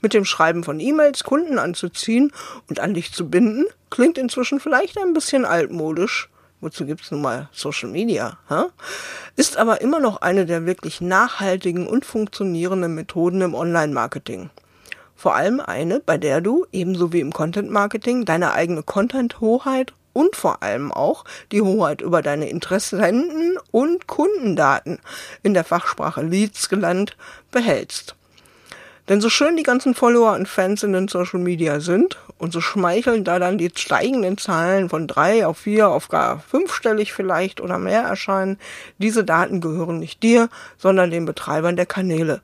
mit 0.02 0.14
dem 0.14 0.26
Schreiben 0.26 0.64
von 0.64 0.80
E-Mails 0.80 1.24
Kunden 1.24 1.60
anzuziehen 1.60 2.32
und 2.68 2.80
an 2.80 2.94
dich 2.94 3.12
zu 3.14 3.30
binden, 3.30 3.66
klingt 3.90 4.18
inzwischen 4.18 4.60
vielleicht 4.60 4.98
ein 4.98 5.14
bisschen 5.14 5.46
altmodisch. 5.46 6.30
Wozu 6.62 6.86
gibt's 6.86 7.12
nun 7.12 7.22
mal 7.22 7.50
Social 7.54 7.90
Media? 7.90 8.38
Hä? 8.50 8.64
Ist 9.38 9.56
aber 9.56 9.80
immer 9.80 10.02
noch 10.02 10.22
eine 10.22 10.46
der 10.46 10.66
wirklich 10.66 11.00
nachhaltigen 11.00 11.88
und 11.88 12.06
funktionierenden 12.06 12.94
Methoden 12.94 13.42
im 13.42 13.56
Online-Marketing. 13.56 14.50
Vor 15.16 15.36
allem 15.36 15.62
eine, 15.62 16.02
bei 16.02 16.18
der 16.18 16.42
du, 16.42 16.66
ebenso 16.72 17.14
wie 17.14 17.22
im 17.22 17.32
Content-Marketing, 17.32 18.26
deine 18.26 18.52
eigene 18.52 18.84
Content-Hoheit 18.84 19.94
und 20.12 20.36
vor 20.36 20.62
allem 20.64 20.92
auch 20.92 21.24
die 21.52 21.62
Hoheit 21.62 22.02
über 22.02 22.22
deine 22.22 22.50
Interessenten 22.50 23.58
und 23.72 24.08
Kundendaten, 24.08 25.00
in 25.44 25.54
der 25.54 25.64
Fachsprache 25.64 26.22
Leads 26.22 26.68
gelernt, 26.68 27.16
behältst. 27.52 28.16
Denn 29.10 29.22
so 29.22 29.30
schön 29.30 29.58
die 29.58 29.64
ganzen 29.64 29.96
Follower 29.96 30.34
und 30.34 30.48
Fans 30.48 30.84
in 30.84 30.94
den 30.94 31.08
Social 31.08 31.40
Media 31.40 31.80
sind 31.80 32.20
und 32.38 32.54
so 32.54 32.62
schmeicheln 32.62 33.24
da 33.24 33.40
dann 33.40 33.58
die 33.58 33.72
steigenden 33.76 34.38
Zahlen 34.38 34.88
von 34.88 35.08
drei 35.08 35.48
auf 35.48 35.58
vier 35.58 35.90
auf 35.90 36.10
gar 36.10 36.40
fünfstellig 36.42 37.12
vielleicht 37.12 37.60
oder 37.60 37.80
mehr 37.80 38.04
erscheinen, 38.04 38.60
diese 39.00 39.24
Daten 39.24 39.62
gehören 39.62 39.98
nicht 39.98 40.22
dir, 40.22 40.48
sondern 40.78 41.10
den 41.10 41.26
Betreibern 41.26 41.76
der 41.76 41.88
Kanäle. 41.88 42.42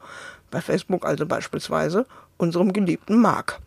Bei 0.49 0.59
Facebook 0.59 1.05
also 1.05 1.27
beispielsweise 1.27 2.07
unserem 2.37 2.73
geliebten 2.73 3.21
Mark. 3.21 3.59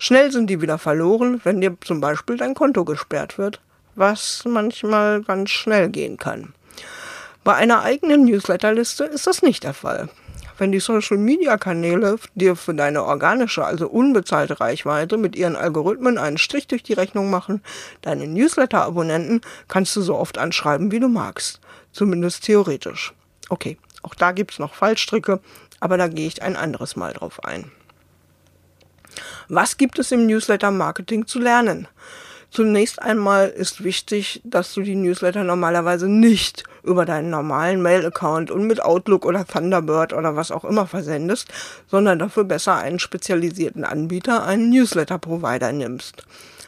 Schnell 0.00 0.32
sind 0.32 0.50
die 0.50 0.60
wieder 0.60 0.78
verloren, 0.78 1.40
wenn 1.44 1.60
dir 1.60 1.76
zum 1.80 2.00
Beispiel 2.00 2.36
dein 2.36 2.54
Konto 2.54 2.84
gesperrt 2.84 3.38
wird, 3.38 3.60
was 3.94 4.42
manchmal 4.44 5.22
ganz 5.22 5.50
schnell 5.50 5.90
gehen 5.90 6.16
kann. 6.16 6.54
Bei 7.44 7.54
einer 7.54 7.82
eigenen 7.82 8.24
Newsletterliste 8.24 9.04
ist 9.04 9.28
das 9.28 9.42
nicht 9.42 9.62
der 9.62 9.74
Fall 9.74 10.08
wenn 10.62 10.70
die 10.70 10.78
Social-Media-Kanäle 10.78 12.20
dir 12.36 12.54
für 12.54 12.72
deine 12.72 13.02
organische, 13.02 13.64
also 13.64 13.88
unbezahlte 13.88 14.60
Reichweite 14.60 15.16
mit 15.18 15.34
ihren 15.34 15.56
Algorithmen 15.56 16.18
einen 16.18 16.38
Strich 16.38 16.68
durch 16.68 16.84
die 16.84 16.92
Rechnung 16.92 17.30
machen, 17.30 17.64
deine 18.00 18.28
Newsletter-Abonnenten 18.28 19.40
kannst 19.66 19.96
du 19.96 20.02
so 20.02 20.14
oft 20.14 20.38
anschreiben, 20.38 20.92
wie 20.92 21.00
du 21.00 21.08
magst. 21.08 21.60
Zumindest 21.90 22.44
theoretisch. 22.44 23.12
Okay, 23.48 23.76
auch 24.02 24.14
da 24.14 24.30
gibt's 24.30 24.60
noch 24.60 24.74
Fallstricke, 24.74 25.40
aber 25.80 25.96
da 25.96 26.06
gehe 26.06 26.28
ich 26.28 26.40
ein 26.42 26.54
anderes 26.54 26.94
Mal 26.94 27.12
drauf 27.12 27.44
ein. 27.44 27.72
Was 29.48 29.78
gibt 29.78 29.98
es 29.98 30.12
im 30.12 30.28
Newsletter-Marketing 30.28 31.26
zu 31.26 31.40
lernen? 31.40 31.88
Zunächst 32.52 33.00
einmal 33.00 33.48
ist 33.48 33.82
wichtig, 33.82 34.42
dass 34.44 34.74
du 34.74 34.82
die 34.82 34.94
Newsletter 34.94 35.42
normalerweise 35.42 36.06
nicht 36.06 36.64
über 36.82 37.06
deinen 37.06 37.30
normalen 37.30 37.80
Mail-Account 37.80 38.50
und 38.50 38.66
mit 38.66 38.82
Outlook 38.82 39.24
oder 39.24 39.46
Thunderbird 39.46 40.12
oder 40.12 40.36
was 40.36 40.50
auch 40.50 40.66
immer 40.66 40.86
versendest, 40.86 41.48
sondern 41.86 42.18
dafür 42.18 42.44
besser 42.44 42.76
einen 42.76 42.98
spezialisierten 42.98 43.86
Anbieter, 43.86 44.44
einen 44.44 44.68
Newsletter-Provider 44.68 45.72
nimmst. 45.72 46.24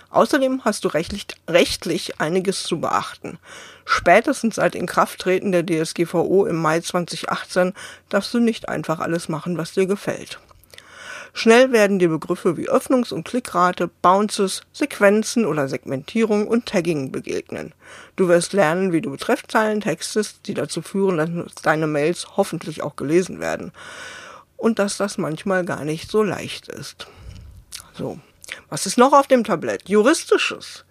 Außerdem 0.09 0.65
hast 0.65 0.87
du 0.87 0.89
rechtlich, 0.89 1.27
rechtlich 1.51 2.19
einiges 2.19 2.63
zu 2.63 2.81
beachten. 2.81 3.39
Spätestens 3.85 4.55
seit 4.55 4.75
Inkrafttreten 4.75 5.53
der 5.53 5.67
DSGVO 5.67 6.47
im 6.47 6.57
Mai 6.57 6.81
2018 6.81 7.75
darfst 8.09 8.33
du 8.33 8.39
nicht 8.39 8.71
einfach 8.71 9.01
alles 9.01 9.29
machen, 9.29 9.59
was 9.59 9.73
dir 9.73 9.85
gefällt. 9.85 10.39
Schnell 11.37 11.73
werden 11.73 11.99
dir 11.99 12.09
Begriffe 12.09 12.57
wie 12.57 12.71
Öffnungs- 12.71 13.13
und 13.13 13.25
Klickrate, 13.25 13.89
Bounces, 13.89 14.63
Sequenzen 14.73 15.45
oder 15.45 15.69
Segmentierung 15.69 16.47
und 16.47 16.67
Tagging 16.67 17.11
begegnen. 17.11 17.75
Du 18.15 18.29
wirst 18.29 18.53
lernen, 18.53 18.93
wie 18.93 19.01
du 19.01 19.11
Betreffzeilen 19.11 19.81
textest, 19.81 20.47
die 20.47 20.55
dazu 20.55 20.81
führen, 20.81 21.17
dass 21.17 21.57
deine 21.57 21.89
Mails 21.89 22.37
hoffentlich 22.37 22.83
auch 22.83 22.95
gelesen 22.95 23.41
werden. 23.41 23.73
Und 24.57 24.79
dass 24.79 24.97
das 24.97 25.19
manchmal 25.19 25.65
gar 25.65 25.85
nicht 25.85 26.09
so 26.09 26.23
leicht 26.23 26.69
ist. 26.69 27.09
So. 27.99 28.21
Was 28.69 28.87
ist 28.87 28.97
noch 28.97 29.13
auf 29.13 29.27
dem 29.27 29.43
Tablett? 29.43 29.89
Juristisches. 29.89 30.85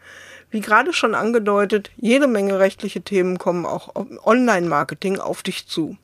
Wie 0.54 0.62
gerade 0.62 0.94
schon 0.94 1.16
angedeutet, 1.16 1.90
jede 1.98 2.28
Menge 2.28 2.60
rechtliche 2.60 3.02
Themen 3.02 3.40
kommen 3.40 3.66
auch 3.66 3.90
Online-Marketing 4.24 5.18
auf 5.18 5.42
dich 5.42 5.68
zu. 5.68 5.98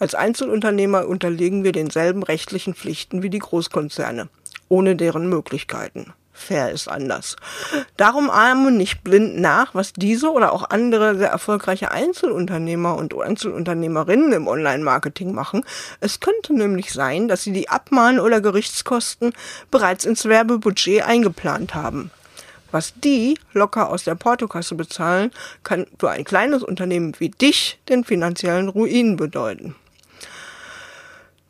Als 0.00 0.16
Einzelunternehmer 0.16 1.06
unterlegen 1.06 1.62
wir 1.62 1.70
denselben 1.70 2.24
rechtlichen 2.24 2.74
Pflichten 2.74 3.22
wie 3.22 3.30
die 3.30 3.38
Großkonzerne, 3.38 4.28
ohne 4.68 4.96
deren 4.96 5.28
Möglichkeiten. 5.28 6.12
Fair 6.32 6.72
ist 6.72 6.88
anders. 6.88 7.36
Darum 7.96 8.28
ahmen 8.28 8.76
nicht 8.76 9.04
blind 9.04 9.38
nach, 9.38 9.72
was 9.72 9.92
diese 9.92 10.32
oder 10.32 10.52
auch 10.52 10.68
andere 10.68 11.16
sehr 11.16 11.30
erfolgreiche 11.30 11.92
Einzelunternehmer 11.92 12.96
und 12.96 13.14
Einzelunternehmerinnen 13.14 14.32
im 14.32 14.48
Online-Marketing 14.48 15.32
machen. 15.32 15.64
Es 16.00 16.18
könnte 16.18 16.54
nämlich 16.54 16.92
sein, 16.92 17.28
dass 17.28 17.44
sie 17.44 17.52
die 17.52 17.68
Abmahn- 17.68 18.18
oder 18.18 18.40
Gerichtskosten 18.40 19.32
bereits 19.70 20.04
ins 20.04 20.24
Werbebudget 20.24 21.04
eingeplant 21.04 21.76
haben. 21.76 22.10
Was 22.70 22.94
die 22.94 23.38
locker 23.52 23.90
aus 23.90 24.04
der 24.04 24.14
Portokasse 24.14 24.74
bezahlen, 24.74 25.30
kann 25.62 25.86
für 25.98 26.10
ein 26.10 26.24
kleines 26.24 26.62
Unternehmen 26.62 27.14
wie 27.18 27.30
dich 27.30 27.78
den 27.88 28.04
finanziellen 28.04 28.68
Ruin 28.68 29.16
bedeuten. 29.16 29.74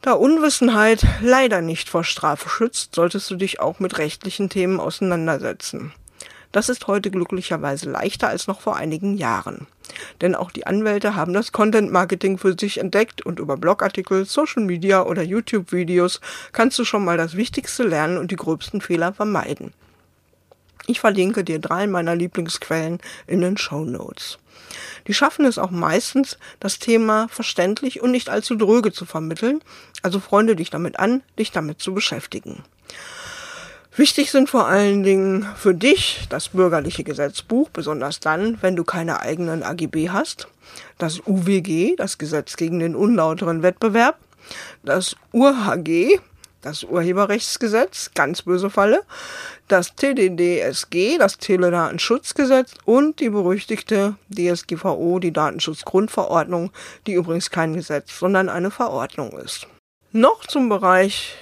Da 0.02 0.12
Unwissenheit 0.12 1.04
leider 1.20 1.62
nicht 1.62 1.88
vor 1.88 2.04
Strafe 2.04 2.48
schützt, 2.48 2.94
solltest 2.94 3.28
du 3.30 3.34
dich 3.34 3.58
auch 3.58 3.80
mit 3.80 3.98
rechtlichen 3.98 4.48
Themen 4.48 4.78
auseinandersetzen. 4.78 5.92
Das 6.52 6.68
ist 6.68 6.86
heute 6.86 7.10
glücklicherweise 7.10 7.90
leichter 7.90 8.28
als 8.28 8.46
noch 8.46 8.60
vor 8.60 8.76
einigen 8.76 9.16
Jahren. 9.16 9.66
Denn 10.20 10.34
auch 10.34 10.50
die 10.50 10.66
Anwälte 10.66 11.16
haben 11.16 11.32
das 11.32 11.52
Content 11.52 11.90
Marketing 11.90 12.38
für 12.38 12.54
sich 12.58 12.78
entdeckt 12.78 13.26
und 13.26 13.40
über 13.40 13.56
Blogartikel, 13.56 14.24
Social 14.26 14.62
Media 14.62 15.02
oder 15.02 15.22
YouTube-Videos 15.22 16.20
kannst 16.52 16.78
du 16.78 16.84
schon 16.84 17.04
mal 17.04 17.16
das 17.16 17.36
Wichtigste 17.36 17.82
lernen 17.82 18.16
und 18.16 18.30
die 18.30 18.36
gröbsten 18.36 18.80
Fehler 18.80 19.12
vermeiden. 19.12 19.72
Ich 20.86 21.00
verlinke 21.00 21.42
dir 21.42 21.58
drei 21.58 21.86
meiner 21.86 22.14
Lieblingsquellen 22.14 23.00
in 23.26 23.40
den 23.40 23.56
Show 23.56 23.84
Notes. 23.84 24.38
Die 25.06 25.14
schaffen 25.14 25.44
es 25.44 25.58
auch 25.58 25.70
meistens, 25.70 26.38
das 26.60 26.78
Thema 26.78 27.28
verständlich 27.28 28.00
und 28.00 28.10
nicht 28.10 28.28
allzu 28.28 28.56
dröge 28.56 28.92
zu 28.92 29.04
vermitteln, 29.04 29.62
also 30.02 30.20
freunde 30.20 30.56
dich 30.56 30.70
damit 30.70 30.98
an, 30.98 31.22
dich 31.38 31.50
damit 31.50 31.80
zu 31.80 31.94
beschäftigen. 31.94 32.62
Wichtig 33.96 34.30
sind 34.30 34.50
vor 34.50 34.66
allen 34.66 35.02
Dingen 35.02 35.48
für 35.56 35.74
dich 35.74 36.26
das 36.28 36.48
bürgerliche 36.48 37.02
Gesetzbuch, 37.02 37.70
besonders 37.70 38.20
dann, 38.20 38.58
wenn 38.60 38.76
du 38.76 38.84
keine 38.84 39.20
eigenen 39.20 39.62
AGB 39.62 40.10
hast, 40.10 40.48
das 40.98 41.20
UWG, 41.26 41.96
das 41.96 42.18
Gesetz 42.18 42.56
gegen 42.56 42.78
den 42.78 42.94
unlauteren 42.94 43.62
Wettbewerb, 43.62 44.18
das 44.84 45.16
URHG, 45.32 46.20
das 46.66 46.82
Urheberrechtsgesetz, 46.82 48.10
ganz 48.14 48.42
böse 48.42 48.70
Falle, 48.70 49.04
das 49.68 49.94
TDDSG, 49.94 51.16
das 51.16 51.38
Teledatenschutzgesetz 51.38 52.74
und 52.84 53.20
die 53.20 53.30
berüchtigte 53.30 54.16
DSGVO, 54.30 55.20
die 55.20 55.32
Datenschutzgrundverordnung, 55.32 56.72
die 57.06 57.12
übrigens 57.12 57.50
kein 57.50 57.74
Gesetz, 57.74 58.18
sondern 58.18 58.48
eine 58.48 58.72
Verordnung 58.72 59.38
ist. 59.38 59.68
Noch 60.10 60.44
zum 60.44 60.68
Bereich 60.68 61.36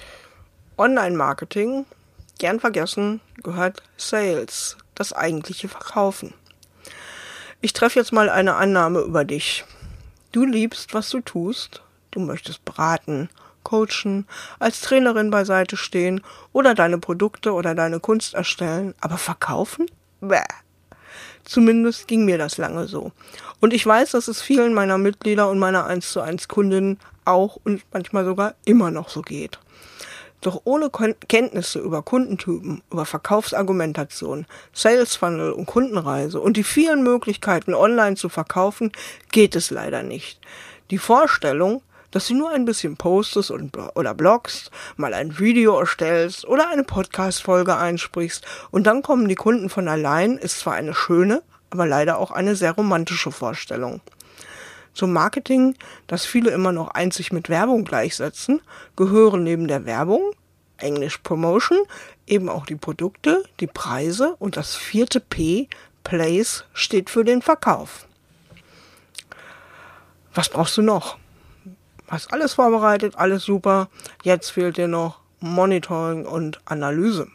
Online-Marketing, 0.77 1.85
gern 2.37 2.59
vergessen, 2.59 3.19
gehört 3.41 3.81
Sales. 3.97 4.77
das 4.93 5.11
eigentliche 5.11 5.67
Verkaufen. 5.67 6.35
Ich 7.61 7.73
treffe 7.73 7.97
jetzt 7.97 8.13
mal 8.13 8.29
eine 8.29 8.55
Annahme 8.55 8.99
über 8.99 9.25
dich. 9.25 9.65
Du 10.31 10.45
liebst, 10.45 10.93
was 10.93 11.09
du 11.09 11.19
tust. 11.21 11.81
Du 12.11 12.19
möchtest 12.19 12.63
beraten, 12.63 13.29
coachen, 13.65 14.25
als 14.59 14.79
Trainerin 14.79 15.29
beiseite 15.29 15.75
stehen 15.75 16.21
oder 16.53 16.73
deine 16.73 16.97
Produkte 16.97 17.51
oder 17.51 17.75
deine 17.75 17.99
Kunst 17.99 18.33
erstellen. 18.33 18.95
Aber 19.01 19.17
verkaufen? 19.17 19.87
Bäh. 20.21 20.39
Zumindest 21.43 22.07
ging 22.07 22.23
mir 22.23 22.37
das 22.37 22.57
lange 22.57 22.87
so. 22.87 23.11
Und 23.59 23.73
ich 23.73 23.85
weiß, 23.85 24.11
dass 24.11 24.29
es 24.29 24.41
vielen 24.41 24.73
meiner 24.73 24.97
Mitglieder 24.97 25.49
und 25.49 25.59
meiner 25.59 25.85
1 25.85 26.11
zu 26.11 26.21
1 26.21 26.47
Kundinnen 26.47 26.97
auch 27.25 27.57
und 27.63 27.83
manchmal 27.91 28.25
sogar 28.25 28.55
immer 28.63 28.89
noch 28.89 29.09
so 29.09 29.21
geht. 29.21 29.59
Doch 30.41 30.61
ohne 30.63 30.91
Kenntnisse 31.27 31.79
über 31.79 32.03
Kundentypen, 32.03 32.83
über 32.91 33.05
Verkaufsargumentation, 33.05 34.45
Sales 34.73 35.15
Funnel 35.15 35.51
und 35.51 35.65
Kundenreise 35.65 36.39
und 36.39 36.57
die 36.57 36.63
vielen 36.63 37.01
Möglichkeiten 37.03 37.73
online 37.73 38.15
zu 38.15 38.29
verkaufen, 38.29 38.91
geht 39.31 39.55
es 39.55 39.71
leider 39.71 40.03
nicht. 40.03 40.39
Die 40.91 40.99
Vorstellung, 40.99 41.81
dass 42.15 42.27
du 42.27 42.33
nur 42.33 42.49
ein 42.49 42.63
bisschen 42.63 42.95
postest 42.95 43.51
und, 43.51 43.77
oder 43.95 44.13
bloggst, 44.13 44.71
mal 44.95 45.13
ein 45.13 45.37
Video 45.37 45.77
erstellst 45.77 46.45
oder 46.47 46.69
eine 46.69 46.85
Podcast-Folge 46.85 47.75
einsprichst 47.75 48.45
und 48.71 48.87
dann 48.87 49.01
kommen 49.01 49.27
die 49.27 49.35
Kunden 49.35 49.69
von 49.69 49.89
allein, 49.89 50.37
ist 50.37 50.59
zwar 50.59 50.75
eine 50.75 50.93
schöne, 50.93 51.43
aber 51.71 51.85
leider 51.85 52.17
auch 52.17 52.31
eine 52.31 52.55
sehr 52.55 52.71
romantische 52.71 53.33
Vorstellung. 53.33 53.99
Zum 54.93 55.11
Marketing, 55.11 55.75
das 56.07 56.25
viele 56.25 56.51
immer 56.51 56.71
noch 56.71 56.91
einzig 56.91 57.33
mit 57.33 57.49
Werbung 57.49 57.83
gleichsetzen, 57.83 58.61
gehören 58.95 59.43
neben 59.43 59.67
der 59.67 59.83
Werbung, 59.83 60.21
Englisch 60.77 61.17
Promotion, 61.17 61.79
eben 62.27 62.47
auch 62.47 62.65
die 62.65 62.77
Produkte, 62.77 63.43
die 63.59 63.67
Preise 63.67 64.37
und 64.39 64.55
das 64.55 64.73
vierte 64.73 65.19
P, 65.19 65.67
Place, 66.05 66.63
steht 66.71 67.09
für 67.09 67.25
den 67.25 67.41
Verkauf. 67.41 68.07
Was 70.33 70.47
brauchst 70.47 70.77
du 70.77 70.81
noch? 70.81 71.17
Hast 72.07 72.31
alles 72.31 72.53
vorbereitet, 72.53 73.15
alles 73.17 73.43
super. 73.43 73.89
Jetzt 74.23 74.51
fehlt 74.51 74.77
dir 74.77 74.87
noch 74.87 75.19
Monitoring 75.39 76.25
und 76.25 76.61
Analyse. 76.65 77.27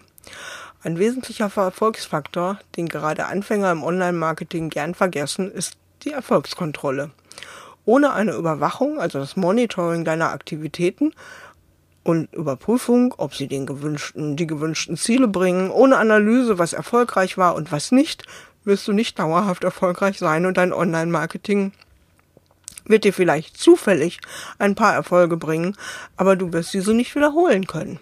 Ein 0.82 0.98
wesentlicher 0.98 1.50
Erfolgsfaktor, 1.54 2.58
den 2.76 2.88
gerade 2.88 3.26
Anfänger 3.26 3.72
im 3.72 3.82
Online-Marketing 3.82 4.70
gern 4.70 4.94
vergessen, 4.94 5.50
ist 5.50 5.76
die 6.02 6.12
Erfolgskontrolle. 6.12 7.10
Ohne 7.84 8.12
eine 8.12 8.32
Überwachung, 8.32 9.00
also 9.00 9.18
das 9.18 9.36
Monitoring 9.36 10.04
deiner 10.04 10.30
Aktivitäten 10.30 11.12
und 12.02 12.32
Überprüfung, 12.32 13.14
ob 13.18 13.34
sie 13.34 13.48
den 13.48 13.66
gewünschten, 13.66 14.36
die 14.36 14.46
gewünschten 14.46 14.96
Ziele 14.96 15.28
bringen, 15.28 15.70
ohne 15.70 15.98
Analyse, 15.98 16.58
was 16.58 16.72
erfolgreich 16.72 17.36
war 17.36 17.54
und 17.56 17.72
was 17.72 17.92
nicht, 17.92 18.24
wirst 18.64 18.86
du 18.88 18.92
nicht 18.92 19.18
dauerhaft 19.18 19.64
erfolgreich 19.64 20.18
sein 20.18 20.46
und 20.46 20.56
dein 20.56 20.72
Online-Marketing 20.72 21.72
wird 22.84 23.04
dir 23.04 23.12
vielleicht 23.12 23.56
zufällig 23.56 24.20
ein 24.58 24.74
paar 24.74 24.94
Erfolge 24.94 25.36
bringen, 25.36 25.76
aber 26.16 26.36
du 26.36 26.52
wirst 26.52 26.74
diese 26.74 26.94
nicht 26.94 27.14
wiederholen 27.14 27.66
können. 27.66 28.00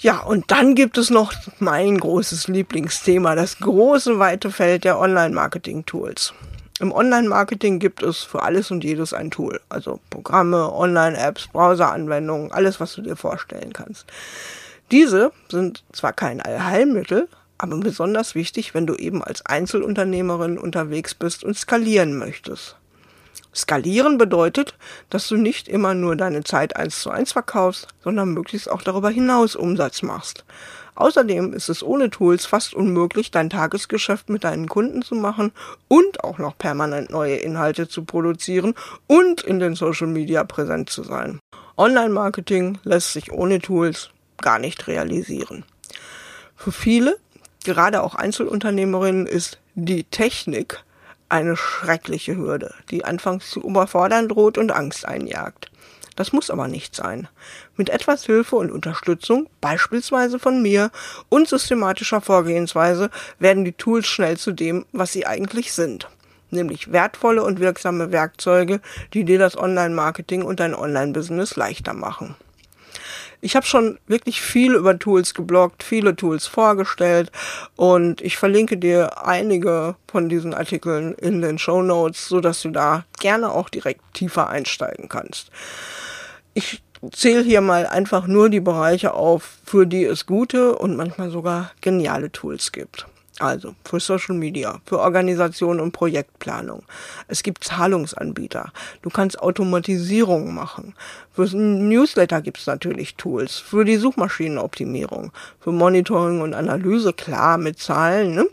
Ja, 0.00 0.20
und 0.20 0.52
dann 0.52 0.76
gibt 0.76 0.96
es 0.96 1.10
noch 1.10 1.32
mein 1.58 1.98
großes 1.98 2.46
Lieblingsthema, 2.46 3.34
das 3.34 3.58
große 3.58 4.20
weite 4.20 4.52
Feld 4.52 4.84
der 4.84 5.00
Online-Marketing-Tools. 5.00 6.34
Im 6.80 6.92
Online-Marketing 6.92 7.80
gibt 7.80 8.04
es 8.04 8.18
für 8.18 8.44
alles 8.44 8.70
und 8.70 8.84
jedes 8.84 9.12
ein 9.12 9.32
Tool. 9.32 9.60
Also 9.68 9.98
Programme, 10.10 10.72
Online-Apps, 10.72 11.48
Browser-Anwendungen, 11.48 12.52
alles, 12.52 12.78
was 12.78 12.94
du 12.94 13.02
dir 13.02 13.16
vorstellen 13.16 13.72
kannst. 13.72 14.06
Diese 14.92 15.32
sind 15.50 15.82
zwar 15.92 16.12
kein 16.12 16.40
Allheilmittel, 16.40 17.28
aber 17.58 17.76
besonders 17.78 18.36
wichtig, 18.36 18.74
wenn 18.74 18.86
du 18.86 18.94
eben 18.94 19.24
als 19.24 19.44
Einzelunternehmerin 19.44 20.56
unterwegs 20.56 21.14
bist 21.14 21.42
und 21.42 21.58
skalieren 21.58 22.16
möchtest. 22.16 22.76
Skalieren 23.54 24.18
bedeutet, 24.18 24.74
dass 25.10 25.28
du 25.28 25.36
nicht 25.36 25.68
immer 25.68 25.94
nur 25.94 26.16
deine 26.16 26.44
Zeit 26.44 26.76
eins 26.76 27.00
zu 27.00 27.10
eins 27.10 27.32
verkaufst, 27.32 27.88
sondern 28.02 28.32
möglichst 28.32 28.70
auch 28.70 28.82
darüber 28.82 29.10
hinaus 29.10 29.56
Umsatz 29.56 30.02
machst. 30.02 30.44
Außerdem 30.94 31.52
ist 31.52 31.68
es 31.68 31.84
ohne 31.84 32.10
Tools 32.10 32.44
fast 32.44 32.74
unmöglich, 32.74 33.30
dein 33.30 33.50
Tagesgeschäft 33.50 34.30
mit 34.30 34.42
deinen 34.42 34.68
Kunden 34.68 35.02
zu 35.02 35.14
machen 35.14 35.52
und 35.86 36.24
auch 36.24 36.38
noch 36.38 36.58
permanent 36.58 37.10
neue 37.10 37.36
Inhalte 37.36 37.88
zu 37.88 38.04
produzieren 38.04 38.74
und 39.06 39.42
in 39.42 39.60
den 39.60 39.76
Social 39.76 40.08
Media 40.08 40.42
präsent 40.42 40.90
zu 40.90 41.04
sein. 41.04 41.38
Online-Marketing 41.76 42.78
lässt 42.82 43.12
sich 43.12 43.30
ohne 43.30 43.60
Tools 43.60 44.10
gar 44.40 44.58
nicht 44.58 44.88
realisieren. 44.88 45.64
Für 46.56 46.72
viele, 46.72 47.16
gerade 47.64 48.02
auch 48.02 48.16
Einzelunternehmerinnen, 48.16 49.26
ist 49.26 49.60
die 49.76 50.02
Technik 50.02 50.82
eine 51.28 51.56
schreckliche 51.56 52.36
Hürde, 52.36 52.74
die 52.90 53.04
anfangs 53.04 53.50
zu 53.50 53.60
überfordern 53.60 54.28
droht 54.28 54.58
und 54.58 54.72
Angst 54.72 55.06
einjagt. 55.06 55.70
Das 56.16 56.32
muss 56.32 56.50
aber 56.50 56.66
nicht 56.66 56.96
sein. 56.96 57.28
Mit 57.76 57.90
etwas 57.90 58.24
Hilfe 58.24 58.56
und 58.56 58.72
Unterstützung, 58.72 59.48
beispielsweise 59.60 60.40
von 60.40 60.60
mir 60.60 60.90
und 61.28 61.48
systematischer 61.48 62.20
Vorgehensweise, 62.20 63.10
werden 63.38 63.64
die 63.64 63.72
Tools 63.72 64.08
schnell 64.08 64.36
zu 64.36 64.50
dem, 64.50 64.84
was 64.90 65.12
sie 65.12 65.26
eigentlich 65.26 65.72
sind. 65.72 66.08
Nämlich 66.50 66.90
wertvolle 66.90 67.44
und 67.44 67.60
wirksame 67.60 68.10
Werkzeuge, 68.10 68.80
die 69.14 69.24
dir 69.24 69.38
das 69.38 69.56
Online-Marketing 69.56 70.42
und 70.42 70.58
dein 70.58 70.74
Online-Business 70.74 71.54
leichter 71.54 71.94
machen. 71.94 72.34
Ich 73.40 73.54
habe 73.54 73.66
schon 73.66 73.98
wirklich 74.06 74.40
viel 74.40 74.74
über 74.74 74.98
Tools 74.98 75.32
gebloggt, 75.32 75.84
viele 75.84 76.16
Tools 76.16 76.46
vorgestellt 76.46 77.30
und 77.76 78.20
ich 78.20 78.36
verlinke 78.36 78.76
dir 78.76 79.24
einige 79.26 79.94
von 80.10 80.28
diesen 80.28 80.54
Artikeln 80.54 81.14
in 81.14 81.40
den 81.40 81.58
Show 81.58 81.82
Notes, 81.82 82.26
so 82.26 82.40
dass 82.40 82.62
du 82.62 82.70
da 82.70 83.04
gerne 83.20 83.52
auch 83.52 83.68
direkt 83.68 84.02
tiefer 84.14 84.48
einsteigen 84.48 85.08
kannst. 85.08 85.50
Ich 86.54 86.82
zähle 87.12 87.44
hier 87.44 87.60
mal 87.60 87.86
einfach 87.86 88.26
nur 88.26 88.50
die 88.50 88.60
Bereiche 88.60 89.14
auf, 89.14 89.58
für 89.64 89.86
die 89.86 90.04
es 90.04 90.26
gute 90.26 90.76
und 90.76 90.96
manchmal 90.96 91.30
sogar 91.30 91.70
geniale 91.80 92.32
Tools 92.32 92.72
gibt. 92.72 93.06
Also 93.40 93.74
für 93.84 94.00
Social 94.00 94.34
Media, 94.34 94.80
für 94.84 94.98
Organisation 94.98 95.80
und 95.80 95.92
Projektplanung. 95.92 96.82
Es 97.28 97.42
gibt 97.42 97.62
Zahlungsanbieter. 97.62 98.72
Du 99.02 99.10
kannst 99.10 99.40
Automatisierung 99.40 100.52
machen. 100.54 100.94
Für 101.32 101.44
Newsletter 101.44 102.42
gibt 102.42 102.58
es 102.58 102.66
natürlich 102.66 103.14
Tools. 103.14 103.58
Für 103.58 103.84
die 103.84 103.96
Suchmaschinenoptimierung, 103.96 105.30
für 105.60 105.70
Monitoring 105.70 106.40
und 106.40 106.52
Analyse, 106.54 107.12
klar, 107.12 107.58
mit 107.58 107.78
Zahlen. 107.78 108.34
Ne? 108.34 108.46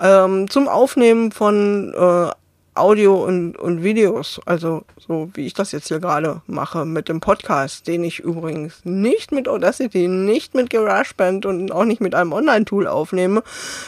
Ähm, 0.00 0.48
zum 0.48 0.68
Aufnehmen 0.68 1.32
von 1.32 1.92
äh, 1.94 2.30
Audio 2.78 3.24
und, 3.24 3.56
und 3.56 3.82
Videos, 3.82 4.40
also 4.46 4.84
so 4.98 5.30
wie 5.34 5.46
ich 5.46 5.54
das 5.54 5.72
jetzt 5.72 5.88
hier 5.88 6.00
gerade 6.00 6.42
mache 6.46 6.84
mit 6.84 7.08
dem 7.08 7.20
Podcast, 7.20 7.86
den 7.86 8.04
ich 8.04 8.20
übrigens 8.20 8.84
nicht 8.84 9.32
mit 9.32 9.48
Audacity, 9.48 10.08
nicht 10.08 10.54
mit 10.54 10.70
GarageBand 10.70 11.46
und 11.46 11.72
auch 11.72 11.84
nicht 11.84 12.00
mit 12.00 12.14
einem 12.14 12.32
Online-Tool 12.32 12.86
aufnehme, 12.86 13.42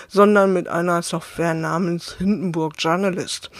sondern 0.08 0.52
mit 0.52 0.68
einer 0.68 1.02
Software 1.02 1.54
namens 1.54 2.14
Hindenburg 2.18 2.74
Journalist. 2.78 3.50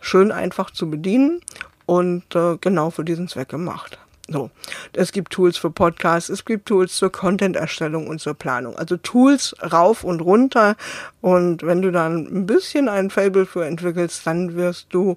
Schön 0.00 0.32
einfach 0.32 0.70
zu 0.70 0.90
bedienen 0.90 1.40
und 1.86 2.34
äh, 2.34 2.56
genau 2.60 2.90
für 2.90 3.04
diesen 3.04 3.28
Zweck 3.28 3.48
gemacht. 3.48 3.98
So. 4.32 4.48
Es 4.92 5.10
gibt 5.10 5.32
Tools 5.32 5.56
für 5.56 5.72
Podcasts, 5.72 6.30
es 6.30 6.44
gibt 6.44 6.66
Tools 6.66 6.94
zur 6.94 7.10
Content-Erstellung 7.10 8.06
und 8.06 8.20
zur 8.20 8.34
Planung. 8.34 8.76
Also 8.76 8.96
Tools 8.96 9.56
rauf 9.60 10.04
und 10.04 10.20
runter. 10.20 10.76
Und 11.20 11.64
wenn 11.64 11.82
du 11.82 11.90
dann 11.90 12.28
ein 12.28 12.46
bisschen 12.46 12.88
ein 12.88 13.10
Fable 13.10 13.44
für 13.44 13.66
entwickelst, 13.66 14.24
dann 14.24 14.54
wirst 14.54 14.86
du, 14.90 15.16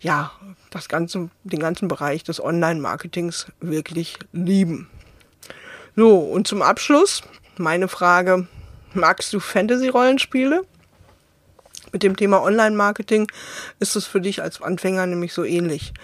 ja, 0.00 0.32
das 0.68 0.90
ganze, 0.90 1.30
den 1.44 1.60
ganzen 1.60 1.88
Bereich 1.88 2.24
des 2.24 2.44
Online-Marketings 2.44 3.46
wirklich 3.60 4.18
lieben. 4.32 4.90
So. 5.96 6.18
Und 6.18 6.46
zum 6.46 6.60
Abschluss 6.60 7.22
meine 7.56 7.88
Frage, 7.88 8.46
magst 8.92 9.32
du 9.32 9.40
Fantasy-Rollenspiele? 9.40 10.62
Mit 11.90 12.02
dem 12.02 12.16
Thema 12.16 12.42
Online-Marketing 12.42 13.28
ist 13.78 13.96
es 13.96 14.06
für 14.06 14.20
dich 14.20 14.42
als 14.42 14.60
Anfänger 14.60 15.06
nämlich 15.06 15.32
so 15.32 15.42
ähnlich. 15.42 15.94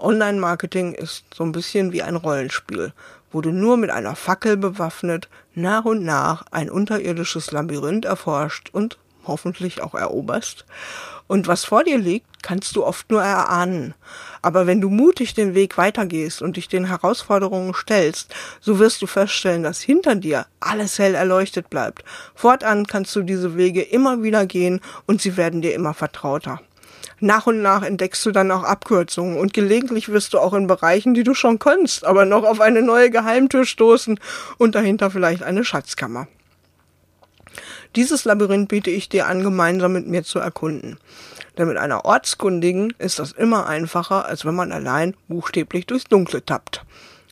Online-Marketing 0.00 0.94
ist 0.94 1.24
so 1.34 1.44
ein 1.44 1.52
bisschen 1.52 1.92
wie 1.92 2.02
ein 2.02 2.16
Rollenspiel, 2.16 2.92
wo 3.32 3.40
du 3.40 3.50
nur 3.50 3.76
mit 3.76 3.90
einer 3.90 4.16
Fackel 4.16 4.56
bewaffnet 4.56 5.28
nach 5.54 5.84
und 5.84 6.02
nach 6.04 6.44
ein 6.50 6.70
unterirdisches 6.70 7.50
Labyrinth 7.52 8.04
erforscht 8.04 8.70
und 8.72 8.98
hoffentlich 9.26 9.82
auch 9.82 9.94
eroberst. 9.94 10.64
Und 11.26 11.46
was 11.46 11.64
vor 11.64 11.84
dir 11.84 11.98
liegt, 11.98 12.42
kannst 12.42 12.74
du 12.74 12.84
oft 12.84 13.08
nur 13.10 13.22
erahnen. 13.22 13.94
Aber 14.42 14.66
wenn 14.66 14.80
du 14.80 14.88
mutig 14.88 15.34
den 15.34 15.54
Weg 15.54 15.78
weitergehst 15.78 16.42
und 16.42 16.56
dich 16.56 16.66
den 16.66 16.86
Herausforderungen 16.86 17.72
stellst, 17.74 18.34
so 18.60 18.80
wirst 18.80 19.00
du 19.02 19.06
feststellen, 19.06 19.62
dass 19.62 19.80
hinter 19.80 20.16
dir 20.16 20.46
alles 20.58 20.98
hell 20.98 21.14
erleuchtet 21.14 21.70
bleibt. 21.70 22.02
Fortan 22.34 22.86
kannst 22.86 23.14
du 23.14 23.22
diese 23.22 23.56
Wege 23.56 23.82
immer 23.82 24.24
wieder 24.24 24.46
gehen 24.46 24.80
und 25.06 25.20
sie 25.20 25.36
werden 25.36 25.62
dir 25.62 25.74
immer 25.74 25.94
vertrauter 25.94 26.60
nach 27.20 27.46
und 27.46 27.62
nach 27.62 27.82
entdeckst 27.82 28.24
du 28.24 28.30
dann 28.30 28.50
auch 28.50 28.64
Abkürzungen 28.64 29.38
und 29.38 29.52
gelegentlich 29.52 30.08
wirst 30.08 30.34
du 30.34 30.38
auch 30.38 30.54
in 30.54 30.66
Bereichen, 30.66 31.14
die 31.14 31.22
du 31.22 31.34
schon 31.34 31.58
kennst, 31.58 32.04
aber 32.04 32.24
noch 32.24 32.44
auf 32.44 32.60
eine 32.60 32.82
neue 32.82 33.10
Geheimtür 33.10 33.64
stoßen 33.64 34.18
und 34.58 34.74
dahinter 34.74 35.10
vielleicht 35.10 35.42
eine 35.42 35.64
Schatzkammer. 35.64 36.28
Dieses 37.96 38.24
Labyrinth 38.24 38.68
biete 38.68 38.90
ich 38.90 39.08
dir 39.08 39.26
an, 39.26 39.42
gemeinsam 39.42 39.92
mit 39.92 40.06
mir 40.06 40.22
zu 40.22 40.38
erkunden. 40.38 40.98
Denn 41.58 41.66
mit 41.66 41.76
einer 41.76 42.04
Ortskundigen 42.04 42.94
ist 42.98 43.18
das 43.18 43.32
immer 43.32 43.66
einfacher, 43.66 44.26
als 44.26 44.44
wenn 44.44 44.54
man 44.54 44.72
allein 44.72 45.16
buchstäblich 45.28 45.86
durchs 45.86 46.04
Dunkle 46.04 46.44
tappt. 46.44 46.84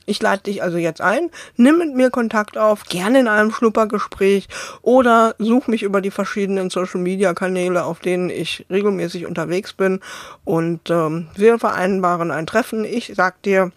Ich 0.09 0.19
lade 0.23 0.41
dich 0.41 0.63
also 0.63 0.79
jetzt 0.79 1.01
ein, 1.01 1.29
nimm 1.55 1.77
mit 1.77 1.93
mir 1.93 2.09
Kontakt 2.09 2.57
auf, 2.57 2.85
gerne 2.85 3.19
in 3.19 3.27
einem 3.27 3.51
Schnuppergespräch 3.51 4.47
oder 4.81 5.35
such 5.37 5.67
mich 5.67 5.83
über 5.83 6.01
die 6.01 6.09
verschiedenen 6.09 6.71
Social 6.71 6.99
Media 6.99 7.35
Kanäle, 7.35 7.83
auf 7.83 7.99
denen 7.99 8.31
ich 8.31 8.65
regelmäßig 8.71 9.27
unterwegs 9.27 9.73
bin 9.73 9.99
und 10.45 10.89
ähm, 10.89 11.27
wir 11.35 11.59
vereinbaren 11.59 12.31
ein 12.31 12.47
Treffen. 12.47 12.85
Ich 12.85 13.11
sag 13.15 13.39
dir, 13.43 13.71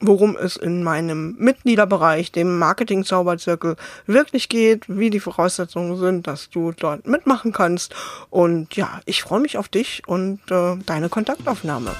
worum 0.00 0.36
es 0.36 0.56
in 0.56 0.82
meinem 0.82 1.36
Mitgliederbereich, 1.38 2.32
dem 2.32 2.58
Marketing 2.58 3.06
Zauberzirkel, 3.06 3.76
wirklich 4.06 4.50
geht, 4.50 4.84
wie 4.88 5.08
die 5.08 5.20
Voraussetzungen 5.20 5.96
sind, 5.96 6.26
dass 6.26 6.50
du 6.50 6.72
dort 6.72 7.06
mitmachen 7.06 7.54
kannst. 7.54 7.94
Und 8.28 8.76
ja, 8.76 9.00
ich 9.06 9.22
freue 9.22 9.40
mich 9.40 9.56
auf 9.56 9.68
dich 9.68 10.02
und 10.06 10.40
äh, 10.50 10.76
deine 10.84 11.08
Kontaktaufnahme. 11.08 11.92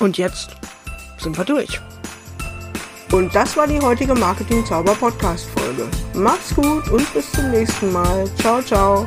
Und 0.00 0.16
jetzt 0.16 0.56
sind 1.18 1.36
wir 1.36 1.44
durch. 1.44 1.82
Und 3.12 3.34
das 3.34 3.56
war 3.56 3.66
die 3.66 3.80
heutige 3.80 4.14
Marketing 4.14 4.64
Zauber 4.66 4.94
Podcast 4.94 5.48
Folge. 5.56 5.88
Mach's 6.14 6.54
gut 6.54 6.88
und 6.90 7.12
bis 7.14 7.30
zum 7.32 7.50
nächsten 7.50 7.92
Mal. 7.92 8.28
Ciao, 8.36 8.60
ciao. 8.62 9.06